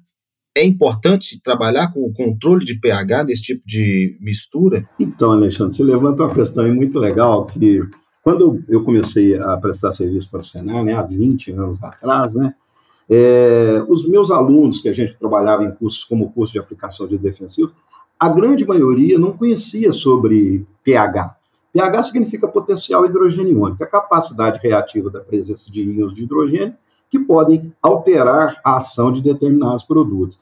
É 0.56 0.64
importante 0.64 1.40
trabalhar 1.42 1.92
com 1.92 2.00
o 2.00 2.12
controle 2.12 2.64
de 2.64 2.78
pH 2.78 3.25
nesse 3.25 3.42
tipo 3.42 3.62
de 3.66 4.16
mistura? 4.20 4.88
Então, 4.98 5.32
Alexandre, 5.32 5.76
você 5.76 5.82
levanta 5.82 6.22
uma 6.22 6.34
questão 6.34 6.72
muito 6.72 6.98
legal 6.98 7.46
que 7.46 7.80
quando 8.26 8.61
eu 8.68 8.83
comecei 8.83 9.38
a 9.38 9.56
prestar 9.56 9.92
serviço 9.92 10.28
para 10.28 10.40
o 10.40 10.64
né, 10.85 10.95
há 10.95 11.02
20 11.02 11.52
anos 11.52 11.80
atrás, 11.80 12.35
né, 12.35 12.56
é, 13.09 13.85
os 13.88 14.04
meus 14.04 14.33
alunos 14.33 14.80
que 14.80 14.88
a 14.88 14.92
gente 14.92 15.16
trabalhava 15.16 15.62
em 15.62 15.71
cursos 15.71 16.02
como 16.02 16.33
curso 16.33 16.52
de 16.52 16.59
aplicação 16.59 17.06
de 17.06 17.16
defensivo, 17.16 17.71
a 18.18 18.28
grande 18.28 18.66
maioria 18.66 19.16
não 19.16 19.37
conhecia 19.37 19.92
sobre 19.92 20.66
pH. 20.83 21.37
pH 21.73 22.02
significa 22.02 22.49
potencial 22.49 23.06
hidrogeniônico, 23.06 23.85
a 23.85 23.87
capacidade 23.87 24.59
reativa 24.61 25.09
da 25.09 25.21
presença 25.21 25.71
de 25.71 25.85
íons 25.85 26.12
de 26.12 26.25
hidrogênio 26.25 26.75
que 27.09 27.21
podem 27.21 27.73
alterar 27.80 28.61
a 28.64 28.78
ação 28.78 29.12
de 29.12 29.23
determinados 29.23 29.85
produtos. 29.85 30.37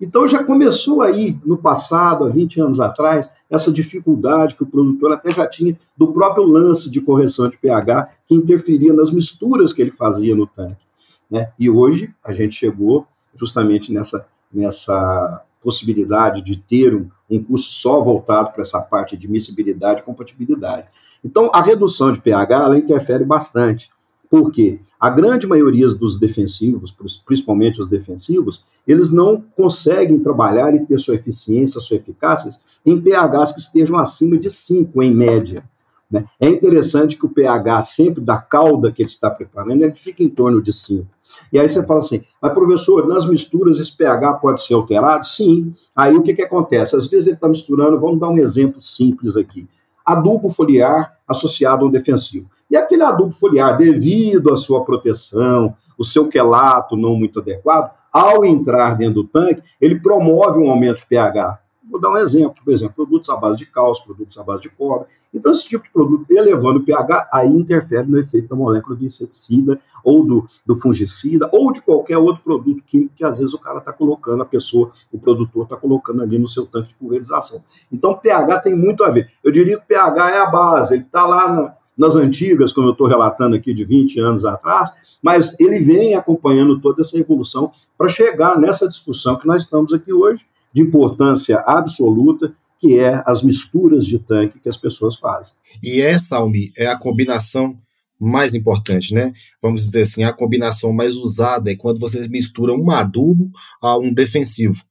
Então 0.00 0.26
já 0.26 0.42
começou 0.42 1.02
aí 1.02 1.38
no 1.44 1.56
passado, 1.56 2.24
há 2.24 2.28
20 2.28 2.60
anos 2.60 2.80
atrás, 2.80 3.30
essa 3.48 3.70
dificuldade 3.70 4.54
que 4.54 4.62
o 4.62 4.66
produtor 4.66 5.12
até 5.12 5.30
já 5.30 5.46
tinha 5.46 5.78
do 5.96 6.12
próprio 6.12 6.44
lance 6.44 6.90
de 6.90 7.00
correção 7.00 7.48
de 7.48 7.56
pH 7.56 8.10
que 8.26 8.34
interferia 8.34 8.92
nas 8.92 9.10
misturas 9.10 9.72
que 9.72 9.80
ele 9.80 9.92
fazia 9.92 10.34
no 10.34 10.46
tanque. 10.46 10.84
Né? 11.30 11.52
E 11.58 11.70
hoje 11.70 12.12
a 12.24 12.32
gente 12.32 12.54
chegou 12.54 13.04
justamente 13.36 13.92
nessa, 13.92 14.26
nessa 14.52 15.42
possibilidade 15.62 16.42
de 16.42 16.56
ter 16.56 16.94
um, 16.94 17.08
um 17.30 17.42
curso 17.42 17.70
só 17.70 18.00
voltado 18.02 18.52
para 18.52 18.62
essa 18.62 18.80
parte 18.80 19.16
de 19.16 19.26
miscibilidade 19.28 20.00
e 20.00 20.04
compatibilidade. 20.04 20.88
Então, 21.24 21.50
a 21.54 21.62
redução 21.62 22.12
de 22.12 22.20
pH 22.20 22.54
ela 22.54 22.78
interfere 22.78 23.24
bastante. 23.24 23.90
Por 24.30 24.50
quê? 24.50 24.80
A 24.98 25.10
grande 25.10 25.46
maioria 25.46 25.86
dos 25.88 26.18
defensivos, 26.18 26.94
principalmente 27.24 27.80
os 27.80 27.88
defensivos, 27.88 28.64
eles 28.86 29.10
não 29.10 29.42
conseguem 29.56 30.18
trabalhar 30.18 30.74
e 30.74 30.84
ter 30.84 30.98
sua 30.98 31.14
eficiência, 31.14 31.80
sua 31.80 31.96
eficácia 31.96 32.50
em 32.84 33.00
pHs 33.00 33.52
que 33.52 33.60
estejam 33.60 33.98
acima 33.98 34.38
de 34.38 34.50
5 34.50 35.02
em 35.02 35.14
média. 35.14 35.64
Né? 36.10 36.24
É 36.40 36.48
interessante 36.48 37.18
que 37.18 37.26
o 37.26 37.28
pH 37.28 37.82
sempre 37.82 38.22
da 38.22 38.38
cauda 38.38 38.92
que 38.92 39.02
ele 39.02 39.08
está 39.08 39.30
preparando, 39.30 39.82
ele 39.82 39.94
fica 39.94 40.22
em 40.22 40.28
torno 40.28 40.62
de 40.62 40.72
5. 40.72 41.06
E 41.52 41.58
aí 41.58 41.68
você 41.68 41.84
fala 41.84 41.98
assim, 41.98 42.22
mas 42.40 42.52
professor, 42.52 43.06
nas 43.06 43.28
misturas 43.28 43.78
esse 43.78 43.94
pH 43.96 44.34
pode 44.34 44.62
ser 44.62 44.74
alterado? 44.74 45.26
Sim. 45.26 45.74
Aí 45.94 46.14
o 46.14 46.22
que, 46.22 46.34
que 46.34 46.42
acontece? 46.42 46.96
Às 46.96 47.06
vezes 47.06 47.26
ele 47.26 47.36
está 47.36 47.48
misturando, 47.48 47.98
vamos 47.98 48.20
dar 48.20 48.28
um 48.28 48.38
exemplo 48.38 48.82
simples 48.82 49.36
aqui. 49.36 49.68
Adubo 50.04 50.52
foliar 50.52 51.16
associado 51.26 51.84
a 51.84 51.88
um 51.88 51.90
defensivo. 51.90 52.48
E 52.70 52.76
aquele 52.76 53.02
adubo 53.02 53.32
foliar, 53.32 53.76
devido 53.76 54.52
à 54.52 54.56
sua 54.56 54.84
proteção, 54.84 55.74
o 55.98 56.04
seu 56.04 56.28
quelato 56.28 56.96
não 56.96 57.14
muito 57.16 57.40
adequado, 57.40 57.94
ao 58.12 58.44
entrar 58.44 58.96
dentro 58.96 59.22
do 59.22 59.24
tanque, 59.24 59.62
ele 59.80 60.00
promove 60.00 60.58
um 60.58 60.70
aumento 60.70 60.98
de 60.98 61.06
pH. 61.06 61.60
Vou 61.90 62.00
dar 62.00 62.10
um 62.10 62.16
exemplo, 62.16 62.62
por 62.64 62.72
exemplo, 62.72 62.94
produtos 62.94 63.28
à 63.28 63.36
base 63.36 63.58
de 63.58 63.66
cálcio, 63.66 64.04
produtos 64.04 64.38
à 64.38 64.42
base 64.42 64.62
de 64.62 64.70
cobre. 64.70 65.06
Então, 65.34 65.50
esse 65.50 65.68
tipo 65.68 65.84
de 65.84 65.90
produto, 65.90 66.24
elevando 66.30 66.78
o 66.78 66.84
pH, 66.84 67.28
aí 67.32 67.48
interfere 67.48 68.08
no 68.08 68.18
efeito 68.18 68.48
da 68.48 68.56
molécula 68.56 68.96
do 68.96 69.04
inseticida, 69.04 69.78
ou 70.02 70.24
do, 70.24 70.48
do 70.64 70.76
fungicida, 70.76 71.48
ou 71.52 71.72
de 71.72 71.82
qualquer 71.82 72.16
outro 72.16 72.42
produto 72.42 72.82
químico 72.86 73.14
que 73.16 73.24
às 73.24 73.38
vezes 73.38 73.52
o 73.52 73.58
cara 73.58 73.78
está 73.78 73.92
colocando, 73.92 74.42
a 74.42 74.46
pessoa, 74.46 74.90
o 75.12 75.18
produtor 75.18 75.64
está 75.64 75.76
colocando 75.76 76.22
ali 76.22 76.38
no 76.38 76.48
seu 76.48 76.66
tanque 76.66 76.88
de 76.88 76.94
pulverização. 76.94 77.62
Então, 77.92 78.14
pH 78.14 78.60
tem 78.60 78.74
muito 78.74 79.02
a 79.02 79.10
ver. 79.10 79.28
Eu 79.42 79.50
diria 79.50 79.76
que 79.76 79.82
o 79.82 79.86
pH 79.86 80.30
é 80.30 80.38
a 80.38 80.46
base, 80.46 80.94
ele 80.94 81.02
está 81.02 81.26
lá 81.26 81.52
na, 81.52 81.74
nas 81.96 82.16
antigas, 82.16 82.72
como 82.72 82.88
eu 82.88 82.92
estou 82.92 83.06
relatando 83.06 83.56
aqui, 83.56 83.72
de 83.72 83.84
20 83.84 84.20
anos 84.20 84.44
atrás, 84.44 84.90
mas 85.22 85.58
ele 85.58 85.78
vem 85.80 86.14
acompanhando 86.14 86.80
toda 86.80 87.02
essa 87.02 87.18
evolução 87.18 87.72
para 87.96 88.08
chegar 88.08 88.58
nessa 88.58 88.88
discussão 88.88 89.38
que 89.38 89.46
nós 89.46 89.62
estamos 89.62 89.92
aqui 89.92 90.12
hoje, 90.12 90.44
de 90.72 90.82
importância 90.82 91.62
absoluta, 91.66 92.54
que 92.80 92.98
é 92.98 93.22
as 93.24 93.42
misturas 93.42 94.04
de 94.04 94.18
tanque 94.18 94.60
que 94.60 94.68
as 94.68 94.76
pessoas 94.76 95.16
fazem. 95.16 95.54
E 95.82 96.00
essa, 96.00 96.36
Almi, 96.36 96.72
é 96.76 96.86
a 96.86 96.98
combinação 96.98 97.78
mais 98.20 98.54
importante, 98.54 99.14
né? 99.14 99.32
Vamos 99.62 99.84
dizer 99.84 100.02
assim, 100.02 100.24
a 100.24 100.32
combinação 100.32 100.92
mais 100.92 101.16
usada 101.16 101.70
é 101.70 101.76
quando 101.76 102.00
você 102.00 102.26
mistura 102.28 102.74
um 102.74 102.90
adubo 102.90 103.50
a 103.80 103.96
um 103.96 104.12
defensivo. 104.12 104.82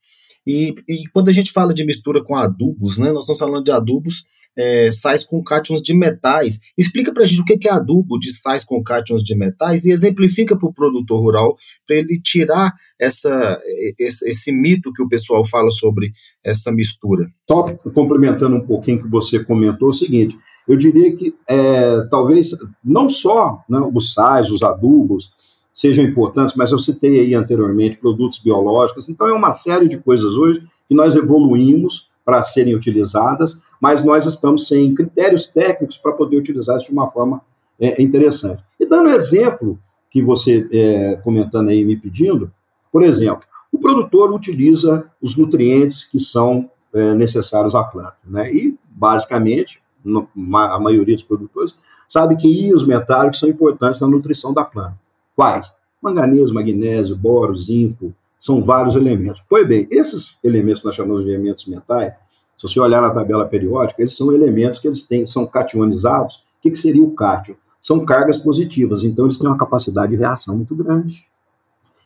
E, 0.46 0.76
e 0.88 1.08
quando 1.14 1.30
a 1.30 1.32
gente 1.32 1.52
fala 1.52 1.74
de 1.74 1.86
mistura 1.86 2.24
com 2.24 2.36
adubos, 2.36 2.98
né? 2.98 3.12
Nós 3.12 3.24
estamos 3.24 3.40
falando 3.40 3.64
de 3.64 3.72
adubos 3.72 4.26
é, 4.58 4.92
sais 4.92 5.24
com 5.24 5.44
cátions 5.44 5.82
de 5.82 5.94
metais. 5.94 6.60
Explica 6.78 7.14
para 7.14 7.24
a 7.24 7.26
gente 7.26 7.42
o 7.42 7.46
que 7.46 7.68
é 7.68 7.72
adubo 7.72 8.20
de 8.20 8.32
sais 8.32 8.64
com 8.64 8.84
cátions 8.84 9.24
de 9.24 9.36
metais 9.36 9.86
e 9.86 9.92
exemplifica 9.92 10.58
para 10.58 10.68
o 10.68 10.74
produtor 10.74 11.22
rural 11.22 11.58
para 11.88 11.98
ele 11.98 12.20
tirar 12.22 12.74
essa, 13.00 13.60
esse, 14.00 14.28
esse, 14.30 14.52
mito 14.52 14.94
que 14.94 15.02
o 15.02 15.08
pessoal 15.08 15.44
fala 15.46 15.72
sobre 15.72 16.12
essa 16.44 16.72
mistura. 16.72 17.28
Só 17.50 17.64
complementando 17.94 18.56
um 18.56 18.66
pouquinho 18.66 19.02
que 19.02 19.10
você 19.10 19.44
comentou, 19.44 19.90
é 19.90 19.92
o 19.92 19.94
seguinte, 19.94 20.38
eu 20.68 20.78
diria 20.78 21.16
que 21.16 21.36
é, 21.48 22.02
talvez 22.10 22.52
não 22.84 23.10
só 23.10 23.64
né, 23.70 23.80
os 23.94 24.14
sais, 24.14 24.50
os 24.50 24.64
adubos, 24.64 25.32
sejam 25.74 26.06
importantes, 26.06 26.56
mas 26.56 26.72
eu 26.72 26.78
citei 26.78 27.20
aí 27.20 27.34
anteriormente 27.34 27.98
produtos 27.98 28.40
biológicos, 28.40 29.10
então 29.10 29.28
é 29.28 29.34
uma 29.34 29.54
série 29.54 29.90
de 29.90 29.98
coisas 29.98 30.36
hoje 30.38 30.64
que 30.88 30.96
nós 30.96 31.16
evoluímos 31.16 32.08
para 32.26 32.44
serem 32.44 32.76
utilizadas, 32.76 33.60
mas 33.82 34.04
nós 34.04 34.26
estamos 34.26 34.68
sem 34.68 34.94
critérios 34.96 35.50
técnicos 35.50 35.98
para 35.98 36.14
poder 36.14 36.38
utilizar 36.38 36.78
de 36.78 36.92
uma 36.92 37.10
forma 37.10 37.42
é, 37.80 38.02
interessante. 38.02 38.64
E 38.80 38.86
dando 38.86 39.10
exemplo 39.10 39.80
que 40.10 40.22
você 40.22 40.68
é, 40.72 41.16
comentando 41.24 41.70
aí 41.70 41.84
me 41.84 41.98
pedindo, 41.98 42.52
por 42.92 43.04
exemplo, 43.04 43.42
o 43.72 43.80
produtor 43.80 44.32
utiliza 44.32 45.06
os 45.22 45.36
nutrientes 45.36 46.04
que 46.04 46.20
são 46.20 46.70
é, 46.94 47.14
necessários 47.16 47.74
à 47.74 47.84
planta, 47.84 48.18
né? 48.24 48.54
E 48.54 48.78
basicamente 48.90 49.82
no, 50.06 50.28
a 50.54 50.80
maioria 50.80 51.16
dos 51.16 51.24
produtores 51.24 51.76
sabe 52.08 52.36
que 52.36 52.48
íons 52.48 52.86
metálicos 52.86 53.40
são 53.40 53.50
importantes 53.50 54.00
na 54.02 54.08
nutrição 54.08 54.54
da 54.54 54.64
planta. 54.64 54.96
Quais? 55.36 55.74
Manganês, 56.00 56.52
magnésio, 56.52 57.16
boro, 57.16 57.56
zinco, 57.56 58.14
são 58.44 58.62
vários 58.62 58.94
elementos. 58.98 59.42
Pois 59.50 59.66
bem, 59.66 59.88
esses 59.90 60.36
elementos 60.44 60.82
que 60.82 60.88
nós 60.88 60.96
chamamos 60.96 61.24
de 61.24 61.30
elementos 61.30 61.66
metais, 61.66 62.12
se 62.58 62.68
você 62.68 62.78
olhar 62.78 63.02
na 63.02 63.10
tabela 63.10 63.46
periódica, 63.46 64.02
eles 64.02 64.18
são 64.18 64.34
elementos 64.34 64.80
que 64.80 64.88
eles 64.88 65.08
têm, 65.08 65.26
são 65.26 65.48
cationizados. 65.48 66.36
O 66.36 66.62
que, 66.62 66.72
que 66.72 66.78
seria 66.78 67.02
o 67.02 67.12
cátion? 67.12 67.56
São 67.82 68.04
cargas 68.06 68.38
positivas, 68.38 69.06
então 69.06 69.26
eles 69.26 69.38
têm 69.38 69.48
uma 69.48 69.58
capacidade 69.58 70.12
de 70.12 70.18
reação 70.18 70.58
muito 70.58 70.76
grande. 70.76 71.26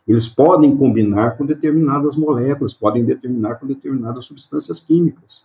Eles 0.07 0.27
podem 0.27 0.77
combinar 0.77 1.37
com 1.37 1.43
determinadas 1.45 2.15
moléculas, 2.15 2.71
podem 2.71 3.03
determinar 3.03 3.55
com 3.55 3.65
determinadas 3.65 4.25
substâncias 4.25 4.79
químicas. 4.79 5.41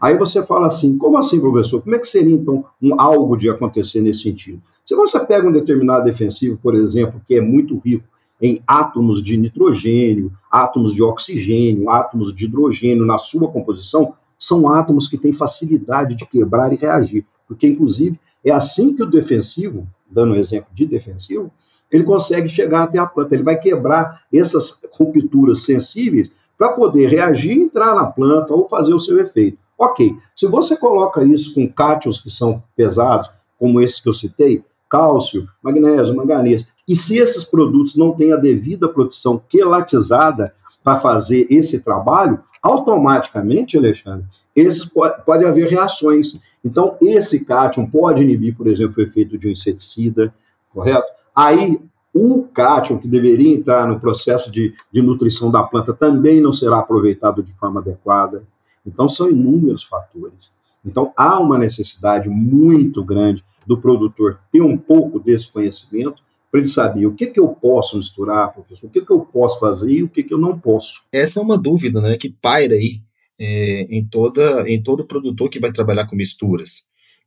Aí 0.00 0.16
você 0.16 0.40
fala 0.44 0.68
assim, 0.68 0.96
como 0.96 1.18
assim, 1.18 1.40
professor? 1.40 1.82
Como 1.82 1.96
é 1.96 1.98
que 1.98 2.06
seria, 2.06 2.36
então, 2.36 2.64
um, 2.80 3.00
algo 3.00 3.36
de 3.36 3.50
acontecer 3.50 4.00
nesse 4.00 4.22
sentido? 4.22 4.62
Se 4.86 4.94
você 4.94 5.18
pega 5.18 5.48
um 5.48 5.52
determinado 5.52 6.04
defensivo, 6.04 6.56
por 6.62 6.76
exemplo, 6.76 7.20
que 7.26 7.34
é 7.34 7.40
muito 7.40 7.76
rico 7.78 8.04
em 8.40 8.62
átomos 8.66 9.22
de 9.22 9.36
nitrogênio, 9.36 10.32
átomos 10.50 10.94
de 10.94 11.02
oxigênio, 11.02 11.90
átomos 11.90 12.34
de 12.34 12.44
hidrogênio 12.44 13.04
na 13.04 13.18
sua 13.18 13.50
composição, 13.50 14.14
são 14.38 14.70
átomos 14.72 15.08
que 15.08 15.18
têm 15.18 15.32
facilidade 15.32 16.14
de 16.14 16.24
quebrar 16.24 16.72
e 16.72 16.76
reagir, 16.76 17.26
porque 17.46 17.66
inclusive 17.66 18.18
é 18.44 18.52
assim 18.52 18.94
que 18.94 19.02
o 19.02 19.06
defensivo, 19.06 19.82
dando 20.08 20.34
um 20.34 20.36
exemplo 20.36 20.68
de 20.72 20.86
defensivo, 20.86 21.50
ele 21.90 22.04
consegue 22.04 22.48
chegar 22.48 22.84
até 22.84 22.98
a 22.98 23.06
planta, 23.06 23.34
ele 23.34 23.42
vai 23.42 23.58
quebrar 23.58 24.22
essas 24.32 24.78
rupturas 24.92 25.64
sensíveis 25.64 26.32
para 26.56 26.72
poder 26.72 27.08
reagir, 27.08 27.52
entrar 27.52 27.94
na 27.94 28.06
planta 28.06 28.54
ou 28.54 28.68
fazer 28.68 28.94
o 28.94 29.00
seu 29.00 29.18
efeito. 29.18 29.58
Ok, 29.76 30.16
se 30.34 30.46
você 30.46 30.76
coloca 30.76 31.22
isso 31.24 31.54
com 31.54 31.68
cátions 31.68 32.20
que 32.20 32.30
são 32.30 32.60
pesados, 32.76 33.30
como 33.58 33.80
esses 33.80 34.00
que 34.00 34.08
eu 34.08 34.14
citei, 34.14 34.62
cálcio, 34.88 35.48
magnésio, 35.62 36.16
manganês, 36.16 36.66
e 36.88 36.96
se 36.96 37.18
esses 37.18 37.44
produtos 37.44 37.94
não 37.94 38.12
têm 38.12 38.32
a 38.32 38.36
devida 38.36 38.88
proteção 38.88 39.40
quelatizada 39.46 40.54
para 40.82 40.98
fazer 41.00 41.46
esse 41.50 41.80
trabalho, 41.80 42.40
automaticamente, 42.62 43.76
Alexandre, 43.76 44.26
esses 44.56 44.86
pode, 44.86 45.22
pode 45.22 45.44
haver 45.44 45.68
reações. 45.68 46.40
Então, 46.64 46.96
esse 47.02 47.44
cátion 47.44 47.86
pode 47.86 48.22
inibir, 48.22 48.56
por 48.56 48.66
exemplo, 48.66 48.94
o 48.96 49.06
efeito 49.06 49.36
de 49.36 49.48
um 49.48 49.50
inseticida, 49.50 50.32
correto? 50.72 51.06
Aí, 51.36 51.78
o 52.14 52.44
cátion 52.44 52.98
que 52.98 53.06
deveria 53.06 53.54
entrar 53.54 53.86
no 53.86 54.00
processo 54.00 54.50
de, 54.50 54.74
de 54.90 55.02
nutrição 55.02 55.50
da 55.50 55.62
planta 55.62 55.92
também 55.92 56.40
não 56.40 56.54
será 56.54 56.78
aproveitado 56.78 57.42
de 57.42 57.52
forma 57.52 57.80
adequada. 57.80 58.44
Então, 58.86 59.10
são 59.10 59.28
inúmeros 59.28 59.84
fatores. 59.84 60.50
Então, 60.82 61.12
há 61.14 61.38
uma 61.38 61.58
necessidade 61.58 62.30
muito 62.30 63.04
grande 63.04 63.44
do 63.66 63.76
produtor 63.76 64.38
ter 64.50 64.62
um 64.62 64.78
pouco 64.78 65.20
desse 65.20 65.52
conhecimento 65.52 66.22
para 66.50 66.60
ele 66.60 66.68
saber 66.68 67.06
o 67.06 67.14
que, 67.14 67.26
que 67.26 67.40
eu 67.40 67.48
posso 67.48 67.98
misturar, 67.98 68.52
professor, 68.52 68.86
o 68.86 68.90
que, 68.90 69.02
que 69.02 69.12
eu 69.12 69.20
posso 69.20 69.60
fazer 69.60 69.90
e 69.90 70.02
o 70.02 70.08
que, 70.08 70.22
que 70.22 70.32
eu 70.32 70.38
não 70.38 70.58
posso. 70.58 71.02
Essa 71.12 71.40
é 71.40 71.42
uma 71.42 71.58
dúvida 71.58 72.00
né, 72.00 72.16
que 72.16 72.30
paira 72.30 72.74
aí 72.74 73.02
é, 73.38 73.82
em, 73.82 74.04
toda, 74.04 74.68
em 74.68 74.82
todo 74.82 75.06
produtor 75.06 75.48
que 75.50 75.60
vai 75.60 75.70
trabalhar 75.70 76.06
com 76.06 76.16
misturas. 76.16 76.84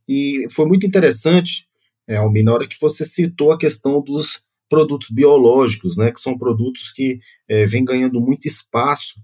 E 0.07 0.45
foi 0.49 0.65
muito 0.65 0.85
interessante, 0.85 1.67
é, 2.07 2.17
Almi, 2.17 2.43
na 2.43 2.53
hora 2.53 2.67
que 2.67 2.79
você 2.81 3.03
citou 3.03 3.51
a 3.51 3.57
questão 3.57 4.01
dos 4.01 4.41
produtos 4.67 5.09
biológicos, 5.09 5.97
né, 5.97 6.11
que 6.11 6.19
são 6.19 6.37
produtos 6.37 6.91
que 6.91 7.19
é, 7.47 7.65
vêm 7.65 7.85
ganhando 7.85 8.19
muito 8.19 8.47
espaço, 8.47 9.15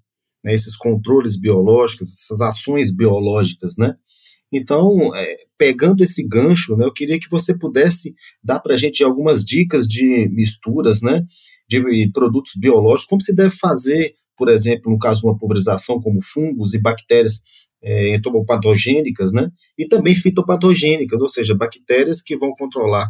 né, 0.43 0.53
esses 0.53 0.75
controles 0.75 1.37
biológicos, 1.37 2.11
essas 2.11 2.41
ações 2.41 2.93
biológicas, 2.93 3.77
né, 3.77 3.95
então, 4.51 5.13
é, 5.15 5.35
pegando 5.57 6.03
esse 6.03 6.25
gancho, 6.25 6.75
né, 6.75 6.85
eu 6.85 6.93
queria 6.93 7.19
que 7.19 7.29
você 7.29 7.57
pudesse 7.57 8.15
dar 8.43 8.59
para 8.59 8.75
a 8.75 8.77
gente 8.77 9.03
algumas 9.03 9.43
dicas 9.43 9.85
de 9.85 10.29
misturas, 10.29 11.01
né, 11.01 11.23
de 11.67 12.09
produtos 12.11 12.53
biológicos, 12.55 13.05
como 13.05 13.21
se 13.21 13.35
deve 13.35 13.55
fazer, 13.55 14.13
por 14.37 14.49
exemplo, 14.49 14.91
no 14.91 14.97
caso 14.97 15.21
de 15.21 15.27
uma 15.27 15.37
pulverização, 15.37 16.01
como 16.01 16.21
fungos 16.23 16.73
e 16.73 16.79
bactérias 16.79 17.41
é, 17.81 18.15
entomopatogênicas, 18.15 19.33
né? 19.33 19.49
E 19.77 19.87
também 19.87 20.15
fitopatogênicas, 20.15 21.21
ou 21.21 21.27
seja, 21.27 21.55
bactérias 21.55 22.21
que 22.21 22.37
vão 22.37 22.51
controlar 22.57 23.09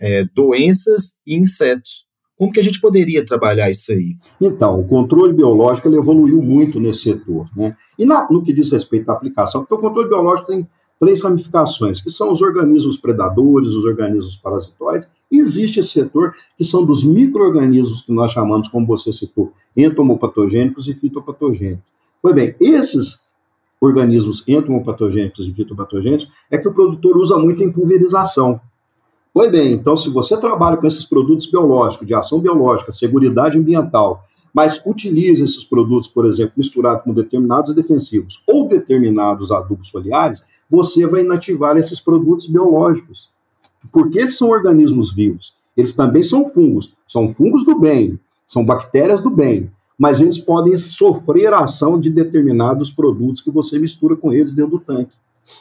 é, 0.00 0.24
doenças 0.24 1.14
e 1.26 1.34
insetos. 1.34 2.05
Como 2.36 2.52
que 2.52 2.60
a 2.60 2.62
gente 2.62 2.80
poderia 2.80 3.24
trabalhar 3.24 3.70
isso 3.70 3.92
aí? 3.92 4.16
Então, 4.40 4.78
o 4.78 4.86
controle 4.86 5.32
biológico 5.32 5.88
evoluiu 5.88 6.42
muito 6.42 6.78
nesse 6.78 7.04
setor. 7.04 7.48
Né? 7.56 7.74
E 7.98 8.04
na, 8.04 8.28
no 8.30 8.42
que 8.42 8.52
diz 8.52 8.70
respeito 8.70 9.08
à 9.10 9.14
aplicação, 9.14 9.62
porque 9.62 9.74
o 9.74 9.78
controle 9.78 10.08
biológico 10.08 10.48
tem 10.48 10.66
três 11.00 11.22
ramificações, 11.22 12.00
que 12.00 12.10
são 12.10 12.32
os 12.32 12.40
organismos 12.40 12.96
predadores, 12.96 13.70
os 13.70 13.84
organismos 13.84 14.36
parasitoides, 14.36 15.08
e 15.30 15.38
existe 15.38 15.80
esse 15.80 15.90
setor 15.90 16.34
que 16.56 16.64
são 16.64 16.84
dos 16.84 17.04
micro-organismos 17.04 18.02
que 18.02 18.12
nós 18.12 18.32
chamamos, 18.32 18.68
como 18.68 18.86
você 18.86 19.12
citou, 19.12 19.52
entomopatogênicos 19.76 20.88
e 20.88 20.94
fitopatogênicos. 20.94 21.84
Pois 22.22 22.34
bem, 22.34 22.54
esses 22.60 23.18
organismos 23.80 24.42
entomopatogênicos 24.46 25.46
e 25.46 25.52
fitopatogênicos 25.52 26.30
é 26.50 26.58
que 26.58 26.68
o 26.68 26.72
produtor 26.72 27.16
usa 27.18 27.36
muito 27.36 27.62
em 27.62 27.70
pulverização. 27.70 28.60
Pois 29.36 29.52
bem, 29.52 29.74
então 29.74 29.94
se 29.94 30.08
você 30.08 30.34
trabalha 30.40 30.78
com 30.78 30.86
esses 30.86 31.04
produtos 31.04 31.44
biológicos, 31.44 32.06
de 32.06 32.14
ação 32.14 32.40
biológica, 32.40 32.90
segurança 32.90 33.54
ambiental, 33.54 34.24
mas 34.50 34.80
utiliza 34.86 35.44
esses 35.44 35.62
produtos, 35.62 36.08
por 36.08 36.24
exemplo, 36.24 36.54
misturados 36.56 37.04
com 37.04 37.12
determinados 37.12 37.74
defensivos 37.74 38.42
ou 38.46 38.66
determinados 38.66 39.52
adubos 39.52 39.90
foliares, 39.90 40.42
você 40.70 41.06
vai 41.06 41.20
inativar 41.20 41.76
esses 41.76 42.00
produtos 42.00 42.46
biológicos. 42.46 43.28
Porque 43.92 44.20
eles 44.20 44.38
são 44.38 44.48
organismos 44.48 45.12
vivos. 45.12 45.52
Eles 45.76 45.92
também 45.92 46.22
são 46.22 46.48
fungos. 46.48 46.94
São 47.06 47.28
fungos 47.28 47.62
do 47.62 47.78
bem, 47.78 48.18
são 48.46 48.64
bactérias 48.64 49.20
do 49.20 49.28
bem, 49.28 49.70
mas 49.98 50.22
eles 50.22 50.38
podem 50.38 50.78
sofrer 50.78 51.52
a 51.52 51.64
ação 51.64 52.00
de 52.00 52.08
determinados 52.08 52.90
produtos 52.90 53.42
que 53.42 53.50
você 53.50 53.78
mistura 53.78 54.16
com 54.16 54.32
eles 54.32 54.54
dentro 54.54 54.78
do 54.78 54.80
tanque. 54.80 55.12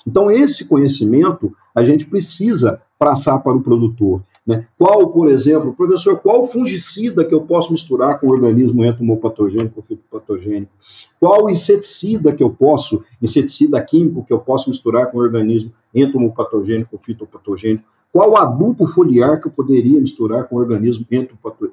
Então, 0.05 0.29
esse 0.31 0.65
conhecimento 0.65 1.55
a 1.75 1.83
gente 1.83 2.05
precisa 2.05 2.81
passar 2.97 3.39
para 3.39 3.55
o 3.55 3.61
produtor. 3.61 4.21
Né? 4.45 4.67
Qual, 4.77 5.09
por 5.09 5.27
exemplo, 5.27 5.73
professor, 5.73 6.19
qual 6.19 6.45
fungicida 6.45 7.25
que 7.25 7.33
eu 7.33 7.41
posso 7.41 7.71
misturar 7.71 8.19
com 8.19 8.27
o 8.27 8.31
organismo 8.31 8.85
entomopatogênico 8.85 9.73
ou 9.77 9.83
fitopatogênico? 9.83 10.71
Qual 11.19 11.49
inseticida 11.49 12.33
que 12.33 12.43
eu 12.43 12.51
posso, 12.51 13.03
inseticida 13.21 13.81
químico 13.81 14.23
que 14.23 14.31
eu 14.31 14.39
posso 14.39 14.69
misturar 14.69 15.09
com 15.09 15.17
o 15.17 15.21
organismo 15.21 15.71
entomopatogênico 15.93 16.95
ou 16.95 16.99
fitopatogênico? 16.99 17.94
Qual 18.15 18.37
adubo 18.37 18.87
foliar 18.87 19.41
que 19.41 19.47
eu 19.49 19.51
poderia 19.51 19.99
misturar 19.99 20.47
com 20.47 20.55
o 20.55 20.59
organismo 20.59 21.05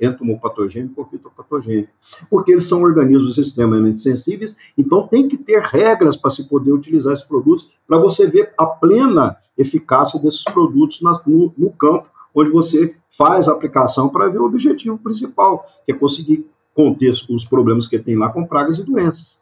entomopatogênico 0.00 1.00
ou 1.00 1.06
fitopatogênico? 1.06 1.92
Porque 2.28 2.50
eles 2.50 2.64
são 2.64 2.82
organismos 2.82 3.38
extremamente 3.38 4.00
sensíveis, 4.00 4.56
então 4.76 5.06
tem 5.06 5.28
que 5.28 5.36
ter 5.36 5.62
regras 5.62 6.16
para 6.16 6.32
se 6.32 6.48
poder 6.48 6.72
utilizar 6.72 7.14
esses 7.14 7.24
produtos, 7.24 7.70
para 7.86 7.96
você 7.96 8.26
ver 8.26 8.52
a 8.58 8.66
plena 8.66 9.36
eficácia 9.56 10.18
desses 10.18 10.42
produtos 10.42 11.00
no, 11.00 11.54
no 11.56 11.70
campo, 11.70 12.08
onde 12.34 12.50
você 12.50 12.92
faz 13.16 13.48
a 13.48 13.52
aplicação 13.52 14.08
para 14.08 14.26
ver 14.26 14.40
o 14.40 14.46
objetivo 14.46 14.98
principal, 14.98 15.64
que 15.86 15.92
é 15.92 15.94
conseguir 15.94 16.42
conter 16.74 17.14
os 17.30 17.44
problemas 17.44 17.86
que 17.86 18.00
tem 18.00 18.16
lá 18.16 18.30
com 18.30 18.44
pragas 18.44 18.80
e 18.80 18.82
doenças. 18.82 19.38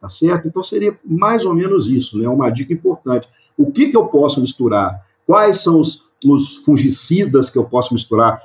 Tá 0.00 0.08
certo? 0.08 0.48
Então 0.48 0.64
seria 0.64 0.96
mais 1.04 1.46
ou 1.46 1.54
menos 1.54 1.86
isso, 1.86 2.18
né? 2.18 2.28
Uma 2.28 2.50
dica 2.50 2.72
importante. 2.72 3.28
O 3.56 3.70
que, 3.70 3.90
que 3.90 3.96
eu 3.96 4.06
posso 4.06 4.40
misturar? 4.40 5.06
Quais 5.24 5.60
são 5.60 5.78
os, 5.78 6.02
os 6.24 6.56
fungicidas 6.58 7.50
que 7.50 7.58
eu 7.58 7.64
posso 7.64 7.94
misturar 7.94 8.40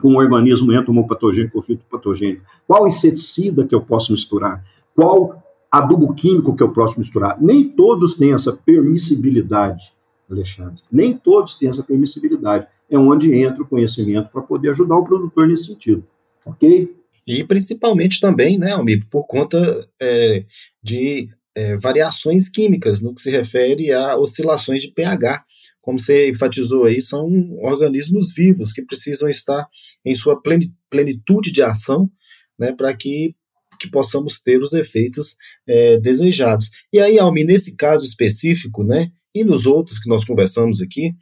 com 0.00 0.14
o 0.14 0.18
organismo 0.18 0.72
entomopatogênico 0.72 1.58
ou 1.58 1.62
fitopatogênico? 1.62 2.42
Qual 2.66 2.86
inseticida 2.86 3.66
que 3.66 3.74
eu 3.74 3.80
posso 3.80 4.12
misturar? 4.12 4.64
Qual 4.94 5.42
adubo 5.70 6.14
químico 6.14 6.56
que 6.56 6.62
eu 6.62 6.70
posso 6.70 6.98
misturar? 6.98 7.36
Nem 7.40 7.68
todos 7.68 8.14
têm 8.14 8.32
essa 8.32 8.52
permissibilidade 8.52 9.92
Alexandre. 10.32 10.80
Nem 10.90 11.16
todos 11.16 11.56
têm 11.56 11.68
essa 11.68 11.82
permissibilidade. 11.82 12.66
É 12.88 12.98
onde 12.98 13.34
entra 13.34 13.62
o 13.62 13.66
conhecimento 13.66 14.30
para 14.30 14.42
poder 14.42 14.70
ajudar 14.70 14.96
o 14.96 15.04
produtor 15.04 15.48
nesse 15.48 15.66
sentido. 15.66 16.04
Ok? 16.46 16.94
E 17.26 17.44
principalmente 17.44 18.20
também, 18.20 18.58
né, 18.58 18.72
Almir, 18.72 19.06
por 19.10 19.26
conta 19.26 19.58
é, 20.00 20.44
de 20.82 21.28
é, 21.54 21.76
variações 21.76 22.48
químicas 22.48 23.02
no 23.02 23.14
que 23.14 23.20
se 23.20 23.30
refere 23.30 23.92
a 23.92 24.16
oscilações 24.16 24.82
de 24.82 24.88
pH. 24.88 25.44
Como 25.80 25.98
você 25.98 26.30
enfatizou 26.30 26.84
aí, 26.84 27.00
são 27.00 27.26
organismos 27.62 28.32
vivos 28.32 28.72
que 28.72 28.82
precisam 28.82 29.28
estar 29.28 29.66
em 30.04 30.14
sua 30.14 30.40
plenitude 30.90 31.50
de 31.50 31.62
ação 31.62 32.10
né, 32.58 32.72
para 32.72 32.94
que, 32.94 33.34
que 33.80 33.88
possamos 33.90 34.40
ter 34.40 34.60
os 34.60 34.72
efeitos 34.74 35.36
é, 35.66 35.98
desejados. 35.98 36.70
E 36.92 37.00
aí, 37.00 37.18
Almi, 37.18 37.44
nesse 37.44 37.76
caso 37.76 38.04
específico, 38.04 38.84
né, 38.84 39.10
e 39.34 39.42
nos 39.42 39.64
outros 39.64 39.98
que 39.98 40.08
nós 40.08 40.24
conversamos 40.24 40.82
aqui, 40.82 41.12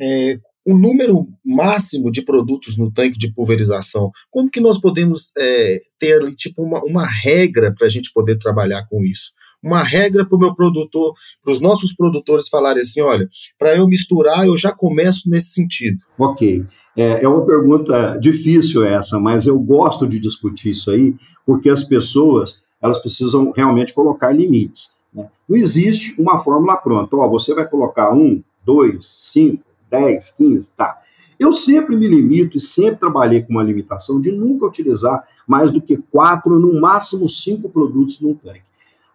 é, 0.00 0.38
o 0.64 0.76
número 0.76 1.28
máximo 1.44 2.10
de 2.10 2.22
produtos 2.22 2.76
no 2.76 2.92
tanque 2.92 3.16
de 3.16 3.32
pulverização, 3.32 4.10
como 4.30 4.50
que 4.50 4.60
nós 4.60 4.80
podemos 4.80 5.30
é, 5.38 5.78
ter 5.98 6.34
tipo 6.34 6.62
uma, 6.62 6.82
uma 6.84 7.06
regra 7.06 7.72
para 7.72 7.86
a 7.86 7.90
gente 7.90 8.12
poder 8.12 8.36
trabalhar 8.36 8.84
com 8.88 9.04
isso? 9.04 9.32
Uma 9.62 9.82
regra 9.82 10.24
para 10.24 10.36
o 10.36 10.40
meu 10.40 10.54
produtor, 10.54 11.14
para 11.42 11.52
os 11.52 11.60
nossos 11.60 11.92
produtores 11.94 12.48
falarem 12.48 12.82
assim, 12.82 13.00
olha, 13.00 13.28
para 13.58 13.76
eu 13.76 13.86
misturar, 13.88 14.46
eu 14.46 14.56
já 14.56 14.72
começo 14.72 15.28
nesse 15.28 15.50
sentido. 15.50 15.98
Ok. 16.18 16.64
É, 16.96 17.24
é 17.24 17.28
uma 17.28 17.44
pergunta 17.44 18.16
difícil 18.18 18.84
essa, 18.84 19.18
mas 19.18 19.46
eu 19.46 19.58
gosto 19.58 20.06
de 20.06 20.18
discutir 20.18 20.70
isso 20.70 20.90
aí, 20.90 21.14
porque 21.44 21.68
as 21.68 21.84
pessoas 21.84 22.60
elas 22.80 22.98
precisam 22.98 23.52
realmente 23.54 23.92
colocar 23.92 24.32
limites. 24.32 24.90
Né? 25.12 25.28
Não 25.48 25.56
existe 25.56 26.14
uma 26.18 26.38
fórmula 26.38 26.76
pronta. 26.76 27.16
Ó, 27.16 27.28
você 27.28 27.54
vai 27.54 27.68
colocar 27.68 28.12
um, 28.12 28.42
dois, 28.64 29.06
cinco, 29.06 29.64
dez, 29.90 30.30
quinze, 30.30 30.72
tá. 30.76 31.00
Eu 31.38 31.52
sempre 31.52 31.94
me 31.96 32.08
limito 32.08 32.56
e 32.56 32.60
sempre 32.60 33.00
trabalhei 33.00 33.42
com 33.42 33.52
uma 33.52 33.62
limitação 33.62 34.20
de 34.20 34.32
nunca 34.32 34.66
utilizar 34.66 35.22
mais 35.46 35.70
do 35.70 35.82
que 35.82 35.98
quatro, 35.98 36.58
no 36.58 36.80
máximo 36.80 37.28
cinco 37.28 37.68
produtos 37.68 38.20
num 38.20 38.34
tanque. 38.34 38.62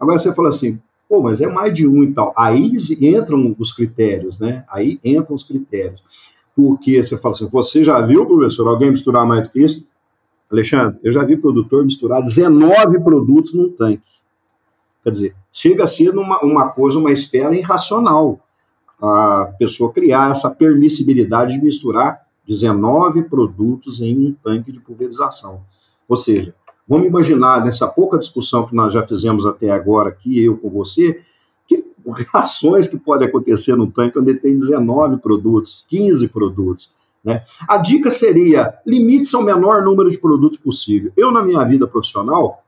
Agora 0.01 0.17
você 0.17 0.33
fala 0.33 0.49
assim, 0.49 0.79
pô, 1.07 1.21
mas 1.21 1.41
é 1.41 1.47
mais 1.47 1.71
de 1.73 1.87
um 1.87 2.03
e 2.03 2.11
tal. 2.11 2.33
Aí 2.35 2.75
entram 2.99 3.53
os 3.59 3.71
critérios, 3.71 4.39
né? 4.39 4.65
Aí 4.67 4.99
entram 5.05 5.35
os 5.35 5.43
critérios. 5.43 6.01
Porque 6.55 7.03
você 7.03 7.15
fala 7.15 7.35
assim, 7.35 7.47
você 7.47 7.83
já 7.83 8.01
viu, 8.01 8.25
professor, 8.25 8.67
alguém 8.67 8.89
misturar 8.89 9.25
mais 9.27 9.43
do 9.43 9.51
que 9.51 9.63
isso? 9.63 9.85
Alexandre, 10.51 10.99
eu 11.03 11.11
já 11.11 11.23
vi 11.23 11.37
produtor 11.37 11.85
misturar 11.85 12.23
19 12.23 12.99
produtos 13.01 13.53
num 13.53 13.69
tanque. 13.69 14.09
Quer 15.03 15.11
dizer, 15.11 15.35
chega 15.51 15.83
a 15.83 15.87
ser 15.87 16.17
uma, 16.17 16.39
uma 16.43 16.69
coisa, 16.69 16.99
uma 16.99 17.11
espera 17.11 17.55
irracional 17.55 18.39
a 19.01 19.53
pessoa 19.57 19.91
criar 19.91 20.31
essa 20.31 20.49
permissibilidade 20.49 21.53
de 21.53 21.63
misturar 21.63 22.21
19 22.47 23.23
produtos 23.23 23.99
em 23.99 24.27
um 24.27 24.33
tanque 24.33 24.71
de 24.71 24.79
pulverização. 24.79 25.61
Ou 26.07 26.15
seja, 26.15 26.53
vamos 26.91 27.07
imaginar 27.07 27.63
nessa 27.63 27.87
pouca 27.87 28.17
discussão 28.17 28.67
que 28.67 28.75
nós 28.75 28.91
já 28.91 29.01
fizemos 29.07 29.45
até 29.45 29.71
agora 29.71 30.09
aqui, 30.09 30.43
eu 30.43 30.57
com 30.57 30.69
você, 30.69 31.21
que 31.65 31.85
reações 32.33 32.85
que 32.85 32.97
podem 32.97 33.29
acontecer 33.29 33.77
no 33.77 33.89
tanque 33.89 34.19
onde 34.19 34.33
tem 34.33 34.59
19 34.59 35.21
produtos, 35.21 35.85
15 35.87 36.27
produtos. 36.27 36.91
Né? 37.23 37.45
A 37.65 37.77
dica 37.77 38.11
seria: 38.11 38.73
limite-se 38.85 39.33
ao 39.37 39.41
menor 39.41 39.85
número 39.85 40.11
de 40.11 40.17
produtos 40.17 40.57
possível. 40.57 41.13
Eu, 41.15 41.31
na 41.31 41.41
minha 41.41 41.63
vida 41.63 41.87
profissional, 41.87 42.61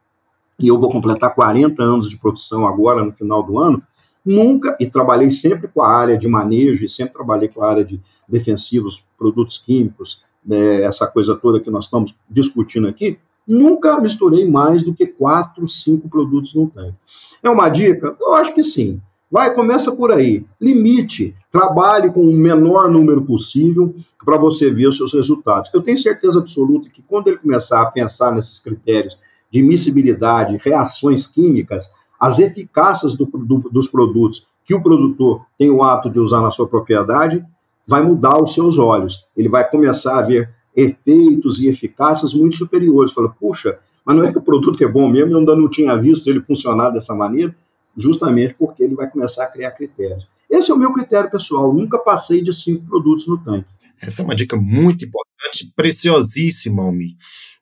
e 0.58 0.70
eu 0.70 0.80
vou 0.80 0.90
completar 0.90 1.36
40 1.36 1.84
anos 1.84 2.10
de 2.10 2.18
profissão 2.18 2.66
agora, 2.66 3.04
no 3.04 3.12
final 3.12 3.44
do 3.44 3.60
ano, 3.60 3.82
nunca, 4.26 4.74
e 4.80 4.90
trabalhei 4.90 5.32
sempre 5.32 5.68
com 5.68 5.82
a 5.82 5.90
área 5.90 6.18
de 6.18 6.30
manejo, 6.30 6.86
e 6.86 6.90
sempre 6.90 7.14
trabalhei 7.14 7.50
com 7.50 7.62
a 7.62 7.70
área 7.70 7.84
de 7.84 8.00
defensivos, 8.30 9.04
produtos 9.18 9.58
químicos, 9.58 10.24
né, 10.46 10.82
essa 10.84 11.06
coisa 11.08 11.36
toda 11.36 11.60
que 11.60 11.70
nós 11.70 11.86
estamos 11.86 12.16
discutindo 12.30 12.88
aqui, 12.88 13.20
nunca 13.48 14.00
misturei 14.00 14.50
mais 14.50 14.84
do 14.84 14.94
que 14.94 15.06
quatro, 15.06 15.68
cinco 15.68 16.10
produtos 16.10 16.54
no 16.54 16.68
tanque. 16.68 16.96
É 17.42 17.50
uma 17.50 17.70
dica? 17.70 18.16
Eu 18.20 18.34
acho 18.34 18.54
que 18.54 18.64
sim. 18.64 19.02
Vai, 19.30 19.54
começa 19.54 19.96
por 19.96 20.12
aí. 20.12 20.46
Limite, 20.62 21.36
trabalhe 21.52 22.12
com 22.12 22.22
o 22.22 22.34
menor 22.34 22.90
número 22.90 23.24
possível 23.24 23.96
para 24.24 24.38
você 24.38 24.70
ver 24.70 24.88
os 24.88 24.98
seus 24.98 25.14
resultados. 25.14 25.72
Eu 25.74 25.82
tenho 25.82 25.98
certeza 25.98 26.40
absoluta 26.40 26.90
que 26.90 27.02
quando 27.02 27.28
ele 27.28 27.38
começar 27.38 27.82
a 27.82 27.92
pensar 27.92 28.32
nesses 28.32 28.60
critérios 28.60 29.18
de 29.52 29.62
miscibilidade, 29.62 30.60
reações 30.64 31.26
químicas, 31.26 31.90
as 32.20 32.40
eficácias 32.40 33.16
do, 33.16 33.26
do, 33.26 33.58
dos 33.70 33.88
produtos 33.88 34.48
que 34.66 34.74
o 34.74 34.82
produtor 34.82 35.46
tem 35.58 35.70
o 35.70 35.84
hábito 35.84 36.10
de 36.10 36.20
usar 36.20 36.42
na 36.42 36.52
sua 36.52 36.68
propriedade, 36.68 37.44
vai 37.88 38.02
mudar 38.02 38.42
os 38.42 38.54
seus 38.54 38.78
olhos. 38.78 39.26
Ele 39.36 39.50
vai 39.50 39.70
começar 39.70 40.20
a 40.20 40.22
ver 40.22 40.48
efeitos 40.76 41.60
e 41.60 41.68
eficácias 41.68 42.34
muito 42.34 42.58
superiores. 42.58 43.14
Fala, 43.14 43.30
puxa, 43.30 43.80
mas 44.06 44.16
não 44.16 44.24
é 44.24 44.32
que 44.32 44.38
o 44.38 44.42
produto 44.42 44.84
é 44.84 44.88
bom 44.88 45.10
mesmo, 45.10 45.32
eu 45.32 45.40
ainda 45.40 45.56
não 45.56 45.70
tinha 45.70 45.96
visto 45.96 46.30
ele 46.30 46.44
funcionar 46.44 46.90
dessa 46.90 47.14
maneira, 47.14 47.56
justamente 47.98 48.56
porque 48.56 48.84
ele 48.84 48.96
vai 48.96 49.10
começar 49.10 49.46
a 49.46 49.48
criar 49.48 49.72
critérios. 49.72 50.28
Esse 50.50 50.72
é 50.72 50.74
o 50.74 50.78
meu 50.78 50.92
critério 50.94 51.30
pessoal, 51.30 51.74
nunca 51.74 51.98
passei 51.98 52.42
de 52.44 52.54
cinco 52.54 52.86
produtos 52.86 53.28
no 53.28 53.38
tanque. 53.38 53.68
Essa 54.02 54.22
é 54.22 54.26
uma 54.26 54.36
dica 54.36 54.58
muito 54.58 55.06
importante, 55.06 55.72
preciosíssima, 55.76 56.84
Almi. 56.84 57.16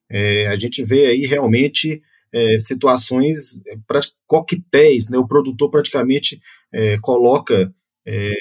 É, 0.09 0.47
a 0.47 0.57
gente 0.57 0.83
vê 0.83 1.05
aí 1.07 1.25
realmente 1.25 2.01
é, 2.33 2.57
situações, 2.57 3.61
é, 3.67 3.77
coquetéis, 4.25 5.09
né? 5.09 5.17
O 5.17 5.27
produtor 5.27 5.69
praticamente 5.69 6.41
é, 6.73 6.97
coloca 6.99 7.73
é, 8.05 8.31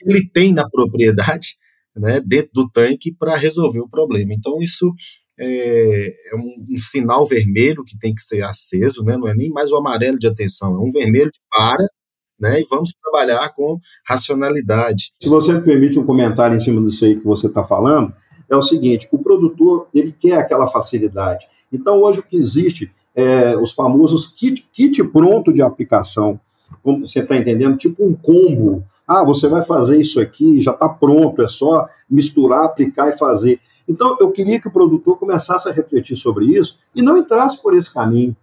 ele 0.00 0.28
tem 0.28 0.52
na 0.52 0.68
propriedade, 0.68 1.56
né, 1.96 2.20
dentro 2.20 2.50
do 2.52 2.68
tanque 2.68 3.12
para 3.12 3.36
resolver 3.36 3.80
o 3.80 3.88
problema. 3.88 4.34
Então 4.34 4.60
isso 4.60 4.92
é, 5.38 6.08
é 6.32 6.36
um, 6.36 6.74
um, 6.74 6.78
sinal 6.78 7.26
vermelho 7.26 7.84
que 7.84 7.98
tem 7.98 8.14
que 8.14 8.22
ser 8.22 8.42
aceso, 8.42 9.02
né? 9.02 9.16
Não 9.16 9.28
é 9.28 9.34
nem 9.34 9.50
mais 9.50 9.70
o 9.70 9.76
amarelo 9.76 10.18
de 10.18 10.26
atenção, 10.26 10.74
é 10.74 10.78
um 10.78 10.90
vermelho 10.90 11.30
de 11.30 11.38
para, 11.50 11.86
né? 12.38 12.60
E 12.60 12.64
vamos 12.68 12.92
trabalhar 13.02 13.48
com 13.54 13.78
racionalidade. 14.06 15.12
Se 15.20 15.28
você 15.28 15.52
me 15.52 15.62
permite 15.62 15.98
um 15.98 16.06
comentário 16.06 16.56
em 16.56 16.60
cima 16.60 16.84
disso 16.84 17.04
aí 17.04 17.16
que 17.16 17.24
você 17.24 17.46
está 17.48 17.62
falando, 17.62 18.14
é 18.48 18.56
o 18.56 18.62
seguinte: 18.62 19.08
o 19.12 19.18
produtor 19.18 19.88
ele 19.92 20.12
quer 20.12 20.38
aquela 20.38 20.66
facilidade. 20.66 21.46
Então 21.72 22.00
hoje 22.00 22.20
o 22.20 22.22
que 22.22 22.36
existe 22.36 22.90
é 23.14 23.56
os 23.56 23.72
famosos 23.72 24.26
kit, 24.26 24.66
kit 24.72 25.02
pronto 25.04 25.52
de 25.52 25.62
aplicação. 25.62 26.40
Você 26.84 27.20
está 27.20 27.36
entendendo? 27.36 27.76
Tipo 27.76 28.06
um 28.06 28.14
combo. 28.14 28.84
Ah, 29.06 29.24
você 29.24 29.48
vai 29.48 29.62
fazer 29.62 30.00
isso 30.00 30.20
aqui, 30.20 30.60
já 30.60 30.72
está 30.72 30.88
pronto, 30.88 31.40
é 31.42 31.48
só 31.48 31.88
misturar, 32.10 32.64
aplicar 32.64 33.08
e 33.08 33.18
fazer. 33.18 33.60
Então, 33.88 34.16
eu 34.18 34.30
queria 34.32 34.60
que 34.60 34.66
o 34.66 34.72
produtor 34.72 35.18
começasse 35.18 35.68
a 35.68 35.72
refletir 35.72 36.16
sobre 36.16 36.46
isso 36.46 36.78
e 36.94 37.02
não 37.02 37.16
entrasse 37.16 37.62
por 37.62 37.76
esse 37.76 37.92
caminho. 37.92 38.34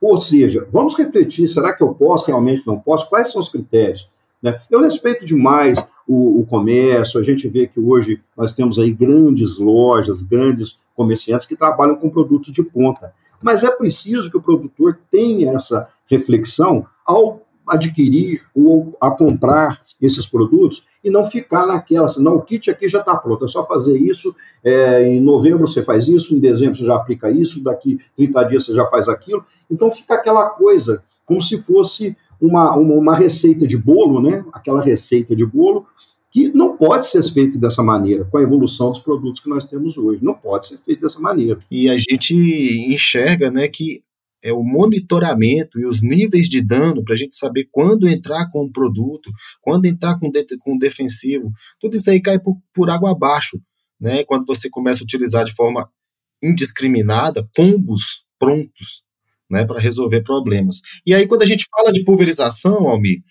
Ou 0.00 0.20
seja, 0.20 0.66
vamos 0.70 0.94
refletir: 0.96 1.48
será 1.48 1.72
que 1.72 1.82
eu 1.82 1.94
posso, 1.94 2.26
realmente 2.26 2.66
não 2.66 2.78
posso? 2.78 3.08
Quais 3.08 3.32
são 3.32 3.40
os 3.40 3.48
critérios? 3.48 4.08
Né? 4.42 4.60
Eu 4.70 4.80
respeito 4.80 5.26
demais 5.26 5.78
o, 6.08 6.40
o, 6.40 6.46
comércio, 6.46 7.20
a 7.20 7.22
gente 7.22 7.46
vê 7.46 7.66
que 7.66 7.78
hoje 7.78 8.20
nós 8.36 8.52
temos 8.52 8.78
aí 8.78 8.90
grandes 8.90 9.58
lojas, 9.58 10.22
grandes 10.22 10.80
comerciantes 10.96 11.46
que 11.46 11.56
trabalham 11.56 11.96
com 11.96 12.08
produtos 12.08 12.52
de 12.52 12.62
ponta. 12.62 13.12
Mas 13.42 13.62
é 13.62 13.70
preciso 13.70 14.30
que 14.30 14.36
o 14.36 14.42
produtor 14.42 14.98
tenha 15.10 15.52
essa 15.52 15.88
reflexão 16.06 16.84
ao 17.06 17.42
adquirir 17.70 18.42
ou 18.54 18.96
a 19.00 19.10
comprar 19.10 19.80
esses 20.00 20.26
produtos 20.26 20.82
e 21.04 21.10
não 21.10 21.26
ficar 21.26 21.66
naquela, 21.66 22.06
assim, 22.06 22.22
não, 22.22 22.36
o 22.36 22.42
kit 22.42 22.70
aqui 22.70 22.88
já 22.88 23.00
está 23.00 23.16
pronto, 23.16 23.44
é 23.44 23.48
só 23.48 23.66
fazer 23.66 23.98
isso, 23.98 24.34
é, 24.64 25.02
em 25.02 25.20
novembro 25.20 25.66
você 25.66 25.82
faz 25.82 26.08
isso, 26.08 26.34
em 26.34 26.40
dezembro 26.40 26.76
você 26.76 26.84
já 26.84 26.96
aplica 26.96 27.30
isso, 27.30 27.62
daqui 27.62 27.98
30 28.16 28.44
dias 28.44 28.66
você 28.66 28.74
já 28.74 28.86
faz 28.86 29.08
aquilo, 29.08 29.44
então 29.70 29.90
fica 29.90 30.14
aquela 30.14 30.50
coisa, 30.50 31.02
como 31.24 31.42
se 31.42 31.60
fosse 31.62 32.16
uma, 32.40 32.74
uma, 32.76 32.94
uma 32.94 33.16
receita 33.16 33.66
de 33.66 33.76
bolo, 33.76 34.20
né, 34.22 34.44
aquela 34.52 34.80
receita 34.80 35.36
de 35.36 35.44
bolo, 35.44 35.86
que 36.30 36.48
não 36.48 36.76
pode 36.76 37.06
ser 37.08 37.22
feito 37.24 37.58
dessa 37.58 37.82
maneira, 37.82 38.24
com 38.24 38.38
a 38.38 38.42
evolução 38.42 38.92
dos 38.92 39.00
produtos 39.00 39.40
que 39.40 39.48
nós 39.48 39.66
temos 39.66 39.98
hoje. 39.98 40.24
Não 40.24 40.32
pode 40.32 40.68
ser 40.68 40.78
feito 40.78 41.00
dessa 41.00 41.18
maneira. 41.18 41.58
E 41.68 41.90
a 41.90 41.96
gente 41.96 42.36
enxerga 42.88 43.50
né, 43.50 43.66
que 43.66 44.02
é 44.42 44.52
o 44.52 44.62
monitoramento 44.62 45.78
e 45.78 45.86
os 45.86 46.02
níveis 46.02 46.48
de 46.48 46.60
dano 46.60 47.04
para 47.04 47.14
a 47.14 47.16
gente 47.16 47.36
saber 47.36 47.68
quando 47.70 48.08
entrar 48.08 48.48
com 48.50 48.64
um 48.64 48.72
produto, 48.72 49.30
quando 49.60 49.86
entrar 49.86 50.18
com, 50.18 50.30
de, 50.30 50.44
com 50.58 50.74
um 50.74 50.78
defensivo. 50.78 51.50
Tudo 51.78 51.96
isso 51.96 52.10
aí 52.10 52.20
cai 52.20 52.38
por, 52.38 52.56
por 52.74 52.90
água 52.90 53.10
abaixo, 53.10 53.60
né? 54.00 54.24
Quando 54.24 54.46
você 54.46 54.70
começa 54.70 55.00
a 55.00 55.04
utilizar 55.04 55.44
de 55.44 55.54
forma 55.54 55.90
indiscriminada 56.42 57.46
combos 57.54 58.24
prontos, 58.38 59.02
né, 59.50 59.64
para 59.66 59.80
resolver 59.80 60.22
problemas. 60.22 60.80
E 61.04 61.12
aí 61.12 61.26
quando 61.26 61.42
a 61.42 61.46
gente 61.46 61.66
fala 61.70 61.92
de 61.92 62.04
pulverização, 62.04 62.88
Almir, 62.88 63.22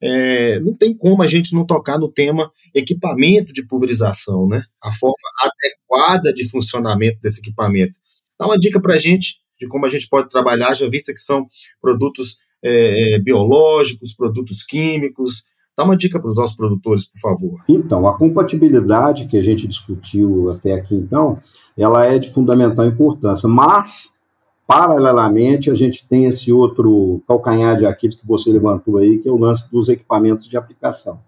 é, 0.00 0.60
não 0.60 0.76
tem 0.76 0.94
como 0.94 1.22
a 1.22 1.26
gente 1.26 1.54
não 1.54 1.64
tocar 1.64 1.98
no 1.98 2.12
tema 2.12 2.52
equipamento 2.74 3.52
de 3.52 3.66
pulverização, 3.66 4.46
né? 4.46 4.62
A 4.82 4.92
forma 4.92 5.16
adequada 5.40 6.32
de 6.32 6.48
funcionamento 6.48 7.18
desse 7.20 7.40
equipamento. 7.40 7.98
Dá 8.38 8.46
uma 8.46 8.58
dica 8.58 8.80
para 8.80 8.94
a 8.94 8.98
gente 8.98 9.36
de 9.58 9.66
como 9.68 9.86
a 9.86 9.88
gente 9.88 10.08
pode 10.08 10.28
trabalhar, 10.28 10.74
já 10.74 10.88
vista 10.88 11.12
que 11.12 11.20
são 11.20 11.46
produtos 11.80 12.38
é, 12.62 13.14
é, 13.14 13.18
biológicos, 13.18 14.14
produtos 14.14 14.62
químicos. 14.64 15.44
Dá 15.76 15.84
uma 15.84 15.96
dica 15.96 16.18
para 16.18 16.30
os 16.30 16.36
nossos 16.36 16.56
produtores, 16.56 17.04
por 17.04 17.18
favor. 17.18 17.60
Então, 17.68 18.06
a 18.08 18.16
compatibilidade 18.16 19.26
que 19.26 19.36
a 19.36 19.42
gente 19.42 19.66
discutiu 19.68 20.50
até 20.50 20.72
aqui, 20.72 20.94
então, 20.94 21.36
ela 21.76 22.06
é 22.06 22.18
de 22.18 22.32
fundamental 22.32 22.86
importância, 22.86 23.48
mas, 23.48 24.12
paralelamente, 24.66 25.70
a 25.70 25.74
gente 25.74 26.06
tem 26.06 26.26
esse 26.26 26.52
outro 26.52 27.20
calcanhar 27.26 27.76
de 27.76 27.84
Aquiles 27.84 28.14
que 28.14 28.26
você 28.26 28.50
levantou 28.50 28.98
aí, 28.98 29.18
que 29.18 29.28
é 29.28 29.32
o 29.32 29.38
lance 29.38 29.68
dos 29.70 29.88
equipamentos 29.88 30.48
de 30.48 30.56
aplicação. 30.56 31.18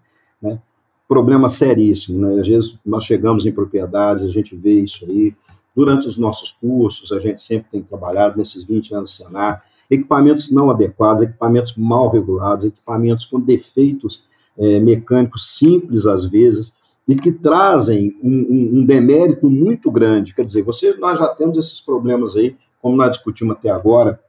Né? 0.41 0.59
Problema 1.07 1.49
seríssimo, 1.49 2.19
né? 2.19 2.39
Às 2.41 2.47
vezes 2.47 2.79
nós 2.85 3.03
chegamos 3.03 3.45
em 3.45 3.51
propriedades, 3.51 4.25
a 4.25 4.29
gente 4.29 4.55
vê 4.55 4.79
isso 4.79 5.05
aí, 5.05 5.33
Durante 5.77 6.07
os 6.07 6.17
nossos 6.17 6.51
cursos, 6.53 7.11
a 7.11 7.19
gente 7.19 7.39
sempre 7.39 7.67
tem 7.69 7.83
trabalhado, 7.83 8.35
nesses 8.35 8.65
20 8.65 8.95
anos 8.95 9.11
do 9.15 9.23
Senar, 9.23 9.63
equipamentos 9.91 10.49
não 10.49 10.71
adequados, 10.71 11.21
equipamentos 11.21 11.75
mal 11.77 12.09
regulados, 12.09 12.65
equipamentos 12.65 13.25
com 13.25 13.39
defeitos 13.39 14.23
é, 14.57 14.79
mecânicos 14.79 15.55
simples, 15.55 16.07
às 16.07 16.25
vezes, 16.25 16.73
e 17.07 17.15
que 17.15 17.31
trazem 17.31 18.17
um, 18.23 18.31
um, 18.31 18.79
um, 18.79 18.85
demérito 18.87 19.51
muito 19.51 19.91
grande. 19.91 20.33
Quer 20.33 20.45
dizer, 20.45 20.63
você, 20.63 20.95
nós 20.95 21.19
já 21.19 21.27
temos 21.27 21.59
esses 21.59 21.79
problemas 21.79 22.35
aí, 22.35 22.57
como 22.81 22.97
nós 22.97 23.11
discutimos 23.11 23.55
até 23.55 23.69
agora, 23.69 24.19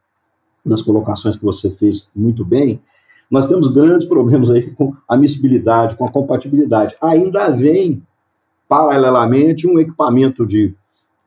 nas 0.62 0.82
colocações 0.82 1.34
que 1.34 1.44
você 1.46 1.70
fez 1.70 2.10
muito 2.14 2.44
bem, 2.44 2.78
nós 3.30 3.46
temos 3.46 3.68
grandes 3.68 4.06
problemas 4.06 4.50
aí 4.50 4.70
com 4.72 4.94
a 5.08 5.16
miscibilidade, 5.16 5.96
com 5.96 6.04
a 6.04 6.12
compatibilidade. 6.12 6.94
Ainda 7.00 7.48
vem, 7.48 8.02
paralelamente, 8.68 9.66
um 9.66 9.78
equipamento 9.78 10.46
de 10.46 10.76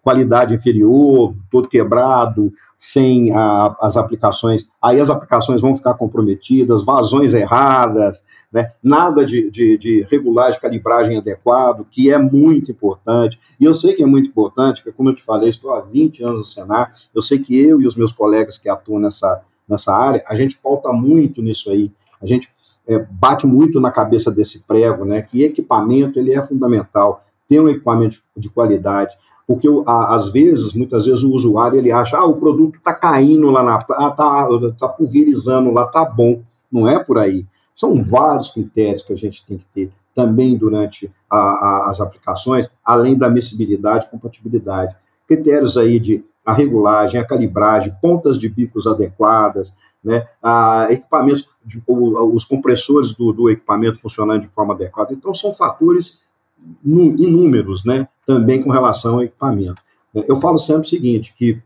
qualidade 0.02 0.54
inferior, 0.54 1.34
todo 1.50 1.68
quebrado, 1.68 2.52
sem 2.78 3.32
a, 3.32 3.76
as 3.80 3.96
aplicações, 3.96 4.68
aí 4.82 5.00
as 5.00 5.10
aplicações 5.10 5.62
vão 5.62 5.76
ficar 5.76 5.94
comprometidas, 5.94 6.84
vazões 6.84 7.36
erradas, 7.36 8.24
né? 8.52 8.72
nada 8.82 9.24
de, 9.24 9.52
de, 9.52 9.78
de 9.78 10.08
regulagem, 10.10 10.60
calibragem 10.60 11.16
adequado, 11.16 11.86
que 11.92 12.12
é 12.12 12.18
muito 12.18 12.72
importante, 12.72 13.40
e 13.60 13.66
eu 13.66 13.76
sei 13.76 13.94
que 13.94 14.02
é 14.02 14.06
muito 14.06 14.30
importante, 14.30 14.82
porque 14.82 14.98
como 14.98 15.10
eu 15.10 15.16
te 15.16 15.22
falei, 15.22 15.50
estou 15.50 15.72
há 15.74 15.82
20 15.82 16.24
anos 16.24 16.40
no 16.40 16.46
Senar, 16.46 16.96
eu 17.14 17.22
sei 17.22 17.38
que 17.38 17.56
eu 17.56 17.80
e 17.80 17.86
os 17.86 17.96
meus 17.96 18.12
colegas 18.12 18.58
que 18.58 18.68
atuam 18.68 19.00
nessa, 19.00 19.42
nessa 19.70 19.96
área, 19.96 20.24
a 20.28 20.34
gente 20.34 20.58
pauta 20.58 20.92
muito 20.92 21.40
nisso 21.40 21.70
aí, 21.70 21.92
a 22.20 22.26
gente 22.26 22.50
é, 22.88 22.98
bate 23.20 23.46
muito 23.46 23.80
na 23.80 23.92
cabeça 23.92 24.32
desse 24.32 24.64
prego, 24.64 25.06
né, 25.06 25.22
que 25.22 25.44
equipamento 25.44 26.18
ele 26.18 26.34
é 26.34 26.42
fundamental, 26.42 27.24
ter 27.48 27.60
um 27.60 27.70
equipamento 27.70 28.22
de 28.36 28.50
qualidade, 28.50 29.16
porque 29.52 29.68
às 29.86 30.30
vezes, 30.30 30.74
muitas 30.74 31.06
vezes 31.06 31.24
o 31.24 31.32
usuário 31.34 31.78
ele 31.78 31.92
acha, 31.92 32.18
ah, 32.18 32.26
o 32.26 32.38
produto 32.38 32.78
está 32.78 32.94
caindo 32.94 33.52
lá 33.52 33.62
na, 33.62 33.76
ah, 33.76 34.12
tá, 34.12 34.88
pulverizando 34.88 35.72
lá, 35.72 35.86
tá 35.88 36.06
bom. 36.06 36.42
Não 36.72 36.88
é 36.88 37.04
por 37.04 37.18
aí. 37.18 37.46
São 37.76 38.02
vários 38.02 38.48
critérios 38.48 39.02
que 39.02 39.12
a 39.12 39.18
gente 39.18 39.46
tem 39.46 39.58
que 39.58 39.66
ter 39.74 39.92
também 40.16 40.58
durante 40.58 41.12
a, 41.30 41.38
a, 41.38 41.90
as 41.90 42.00
aplicações, 42.00 42.70
além 42.82 43.18
da 43.18 43.30
missibilidade 43.30 44.06
e 44.06 44.10
compatibilidade. 44.10 44.96
Critérios 45.28 45.78
aí 45.78 46.00
de 46.00 46.24
a 46.46 46.54
regulagem, 46.54 47.20
a 47.20 47.28
calibragem, 47.28 47.94
pontas 48.02 48.40
de 48.40 48.48
bicos 48.48 48.88
adequadas, 48.88 49.78
né, 50.02 50.28
a, 50.42 50.88
equipamentos, 50.90 51.46
de, 51.66 51.84
os 51.86 52.46
compressores 52.46 53.14
do, 53.16 53.34
do 53.34 53.50
equipamento 53.50 54.00
funcionando 54.00 54.44
de 54.44 54.48
forma 54.48 54.74
adequada. 54.74 55.14
Então, 55.14 55.36
são 55.36 55.54
fatores 55.54 56.22
inúmeros, 56.84 57.84
né, 57.86 58.08
também 58.26 58.62
com 58.62 58.70
relação 58.70 59.16
ao 59.16 59.24
equipamento. 59.24 59.82
Eu 60.14 60.36
falo 60.38 60.58
sempre 60.58 60.82
o 60.82 60.90
seguinte, 60.90 61.34
que 61.38 61.62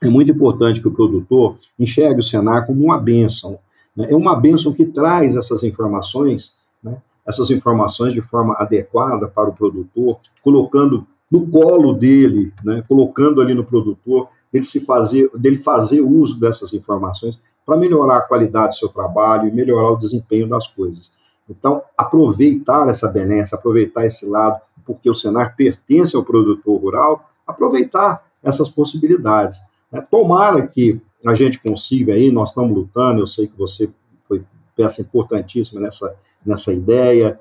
é 0.00 0.08
muito 0.08 0.30
importante 0.30 0.80
que 0.80 0.88
o 0.88 0.94
produtor 0.94 1.56
enxergue 1.78 2.20
o 2.20 2.22
Senar 2.22 2.66
como 2.66 2.84
uma 2.84 2.98
benção. 2.98 3.58
Né? 3.96 4.08
É 4.10 4.16
uma 4.16 4.38
benção 4.38 4.72
que 4.72 4.86
traz 4.86 5.36
essas 5.36 5.62
informações, 5.62 6.54
né? 6.82 6.96
essas 7.26 7.50
informações 7.50 8.12
de 8.12 8.20
forma 8.20 8.54
adequada 8.58 9.28
para 9.28 9.48
o 9.48 9.54
produtor, 9.54 10.18
colocando 10.42 11.06
no 11.30 11.46
colo 11.46 11.92
dele, 11.94 12.52
né? 12.64 12.82
colocando 12.86 13.40
ali 13.40 13.54
no 13.54 13.64
produtor, 13.64 14.28
dele, 14.52 14.64
se 14.64 14.80
fazer, 14.84 15.30
dele 15.36 15.58
fazer 15.58 16.00
uso 16.00 16.38
dessas 16.38 16.72
informações 16.72 17.40
para 17.64 17.76
melhorar 17.76 18.18
a 18.18 18.22
qualidade 18.22 18.70
do 18.70 18.78
seu 18.78 18.88
trabalho 18.88 19.48
e 19.48 19.52
melhorar 19.52 19.92
o 19.92 19.96
desempenho 19.96 20.48
das 20.48 20.68
coisas. 20.68 21.12
Então, 21.48 21.82
aproveitar 21.96 22.88
essa 22.88 23.08
benéfica, 23.08 23.56
aproveitar 23.56 24.06
esse 24.06 24.26
lado, 24.26 24.60
porque 24.86 25.08
o 25.08 25.14
Senar 25.14 25.54
pertence 25.56 26.16
ao 26.16 26.24
produtor 26.24 26.80
rural, 26.80 27.30
aproveitar 27.46 28.24
essas 28.42 28.68
possibilidades. 28.68 29.60
Né? 29.90 30.00
Tomara 30.10 30.66
que 30.66 31.00
a 31.24 31.34
gente 31.34 31.60
consiga 31.60 32.14
aí, 32.14 32.30
nós 32.30 32.50
estamos 32.50 32.74
lutando, 32.74 33.20
eu 33.20 33.26
sei 33.26 33.46
que 33.46 33.56
você 33.56 33.90
foi 34.26 34.42
peça 34.76 35.02
importantíssima 35.02 35.80
nessa, 35.80 36.14
nessa 36.44 36.72
ideia 36.72 37.40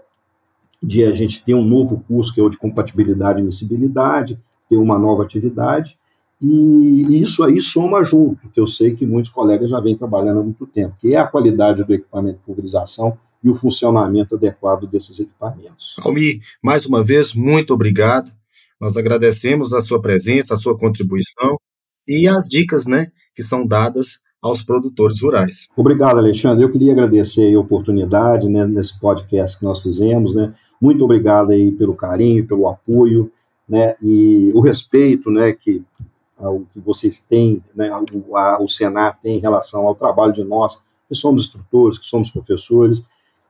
de 0.82 1.04
a 1.06 1.12
gente 1.12 1.44
ter 1.44 1.54
um 1.54 1.64
novo 1.64 2.04
curso 2.08 2.34
que 2.34 2.42
é 2.42 2.44
o 2.44 2.50
de 2.50 2.58
compatibilidade 2.58 3.40
e 3.40 3.42
admissibilidade, 3.42 4.40
ter 4.70 4.78
uma 4.78 5.00
nova 5.00 5.24
atividade, 5.24 5.98
e 6.42 7.22
isso 7.22 7.42
aí 7.42 7.62
soma 7.62 8.04
junto, 8.04 8.50
que 8.50 8.60
eu 8.60 8.68
sei 8.68 8.94
que 8.94 9.06
muitos 9.06 9.32
colegas 9.32 9.70
já 9.70 9.80
vêm 9.80 9.98
trabalhando 9.98 10.42
há 10.42 10.44
muito 10.44 10.66
tempo, 10.66 10.96
que 11.00 11.16
é 11.16 11.18
a 11.18 11.28
qualidade 11.28 11.86
do 11.86 11.94
equipamento 11.94 12.40
de 12.40 12.44
pulverização 12.44 13.18
e 13.44 13.50
o 13.50 13.56
funcionamento 13.56 14.36
adequado 14.36 14.88
desses 14.88 15.20
equipamentos. 15.20 15.96
Almir, 16.00 16.40
mais 16.62 16.86
uma 16.86 17.04
vez, 17.04 17.34
muito 17.34 17.74
obrigado. 17.74 18.32
Nós 18.80 18.98
agradecemos 18.98 19.74
a 19.74 19.82
sua 19.82 20.02
presença, 20.02 20.54
a 20.54 20.58
sua 20.58 20.78
contribuição 20.78 21.58
e 22.08 22.28
as 22.28 22.48
dicas 22.48 22.86
né, 22.86 23.12
que 23.36 23.44
são 23.44 23.66
dadas 23.66 24.20
aos 24.42 24.62
produtores 24.62 25.22
rurais. 25.22 25.70
Obrigado, 25.76 26.18
Alexandre. 26.18 26.64
Eu 26.64 26.72
queria 26.72 26.92
agradecer 26.92 27.54
a 27.54 27.60
oportunidade 27.60 28.48
né, 28.50 28.66
nesse 28.68 29.00
podcast 29.00 29.58
que 29.58 29.64
nós 29.64 29.82
fizemos. 29.82 30.36
Né? 30.36 30.54
Muito 30.82 31.04
obrigado 31.04 31.52
aí 31.52 31.72
pelo 31.72 31.96
carinho, 31.96 32.46
pelo 32.46 32.68
apoio 32.68 33.32
né, 33.68 33.96
e 34.02 34.52
o 34.54 34.60
respeito 34.60 35.32
né, 35.32 35.54
que, 35.54 35.82
ao, 36.38 36.62
que 36.72 36.80
vocês 36.80 37.22
têm, 37.22 37.64
né, 37.74 37.90
o, 38.14 38.36
a, 38.36 38.62
o 38.62 38.68
Senar 38.68 39.18
tem 39.22 39.38
em 39.38 39.42
relação 39.42 39.88
ao 39.88 39.96
trabalho 39.96 40.34
de 40.34 40.44
nós, 40.44 40.78
que 41.08 41.16
somos 41.16 41.46
instrutores, 41.46 41.98
que 41.98 42.06
somos 42.06 42.30
professores. 42.30 43.02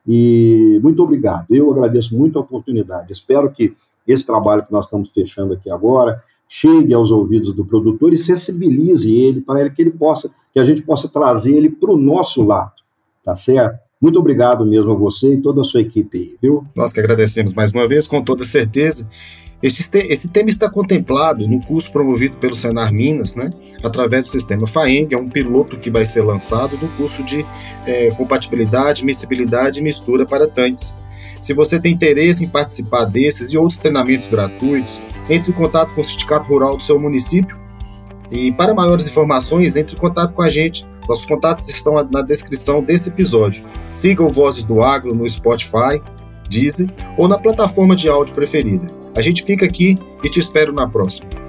E 0.07 0.79
muito 0.83 1.01
obrigado. 1.01 1.45
Eu 1.49 1.71
agradeço 1.71 2.15
muito 2.17 2.37
a 2.37 2.41
oportunidade. 2.41 3.11
Espero 3.11 3.49
que 3.49 3.73
esse 4.07 4.25
trabalho 4.25 4.65
que 4.65 4.71
nós 4.71 4.85
estamos 4.85 5.09
fechando 5.09 5.53
aqui 5.53 5.69
agora 5.69 6.21
chegue 6.47 6.93
aos 6.93 7.09
ouvidos 7.09 7.53
do 7.53 7.65
produtor 7.65 8.13
e 8.13 8.17
sensibilize 8.17 9.11
ele 9.11 9.41
para 9.41 9.69
que 9.69 9.81
ele 9.81 9.91
possa, 9.91 10.29
que 10.53 10.59
a 10.59 10.63
gente 10.63 10.81
possa 10.81 11.07
trazer 11.07 11.55
ele 11.55 11.69
para 11.69 11.91
o 11.91 11.97
nosso 11.97 12.43
lado, 12.43 12.73
tá 13.23 13.35
certo? 13.35 13.79
Muito 13.99 14.19
obrigado 14.19 14.65
mesmo 14.65 14.91
a 14.91 14.95
você 14.95 15.33
e 15.33 15.41
toda 15.41 15.61
a 15.61 15.63
sua 15.63 15.81
equipe 15.81 16.35
viu? 16.41 16.65
Nós 16.75 16.91
que 16.91 16.99
agradecemos 16.99 17.53
mais 17.53 17.71
uma 17.71 17.87
vez, 17.87 18.05
com 18.05 18.21
toda 18.21 18.43
certeza. 18.43 19.09
Este, 19.63 19.97
esse 19.97 20.27
tema 20.27 20.49
está 20.49 20.69
contemplado 20.69 21.47
no 21.47 21.65
curso 21.65 21.89
promovido 21.89 22.35
pelo 22.35 22.53
Senar 22.53 22.91
Minas, 22.91 23.33
né, 23.33 23.49
através 23.81 24.23
do 24.23 24.29
sistema 24.29 24.67
FAENG, 24.67 25.15
é 25.15 25.17
um 25.17 25.29
piloto 25.29 25.79
que 25.79 25.89
vai 25.89 26.03
ser 26.03 26.21
lançado 26.21 26.77
no 26.77 26.89
curso 26.97 27.23
de 27.23 27.45
é, 27.85 28.11
compatibilidade, 28.11 29.05
miscibilidade 29.05 29.79
e 29.79 29.83
mistura 29.83 30.25
para 30.25 30.49
tanques. 30.49 30.93
Se 31.39 31.53
você 31.53 31.79
tem 31.79 31.93
interesse 31.93 32.45
em 32.45 32.47
participar 32.47 33.05
desses 33.05 33.53
e 33.53 33.57
outros 33.57 33.77
treinamentos 33.77 34.27
gratuitos, 34.27 35.01
entre 35.29 35.51
em 35.51 35.53
contato 35.53 35.93
com 35.93 36.01
o 36.01 36.03
Sindicato 36.03 36.47
Rural 36.47 36.77
do 36.77 36.83
seu 36.83 36.99
município. 36.99 37.59
E 38.31 38.51
para 38.53 38.73
maiores 38.73 39.07
informações, 39.07 39.75
entre 39.75 39.95
em 39.95 39.99
contato 39.99 40.33
com 40.33 40.41
a 40.41 40.49
gente. 40.49 40.87
Nossos 41.07 41.25
contatos 41.25 41.67
estão 41.67 41.95
na 42.11 42.21
descrição 42.21 42.81
desse 42.81 43.09
episódio. 43.09 43.65
Siga 43.91 44.23
o 44.23 44.29
Vozes 44.29 44.63
do 44.63 44.81
Agro 44.81 45.13
no 45.13 45.29
Spotify, 45.29 46.01
Deezer 46.53 46.89
ou 47.17 47.27
na 47.27 47.37
plataforma 47.37 47.95
de 47.95 48.09
áudio 48.09 48.33
preferida. 48.33 48.87
A 49.15 49.21
gente 49.21 49.43
fica 49.43 49.65
aqui 49.65 49.97
e 50.23 50.29
te 50.29 50.39
espero 50.39 50.71
na 50.71 50.87
próxima. 50.87 51.42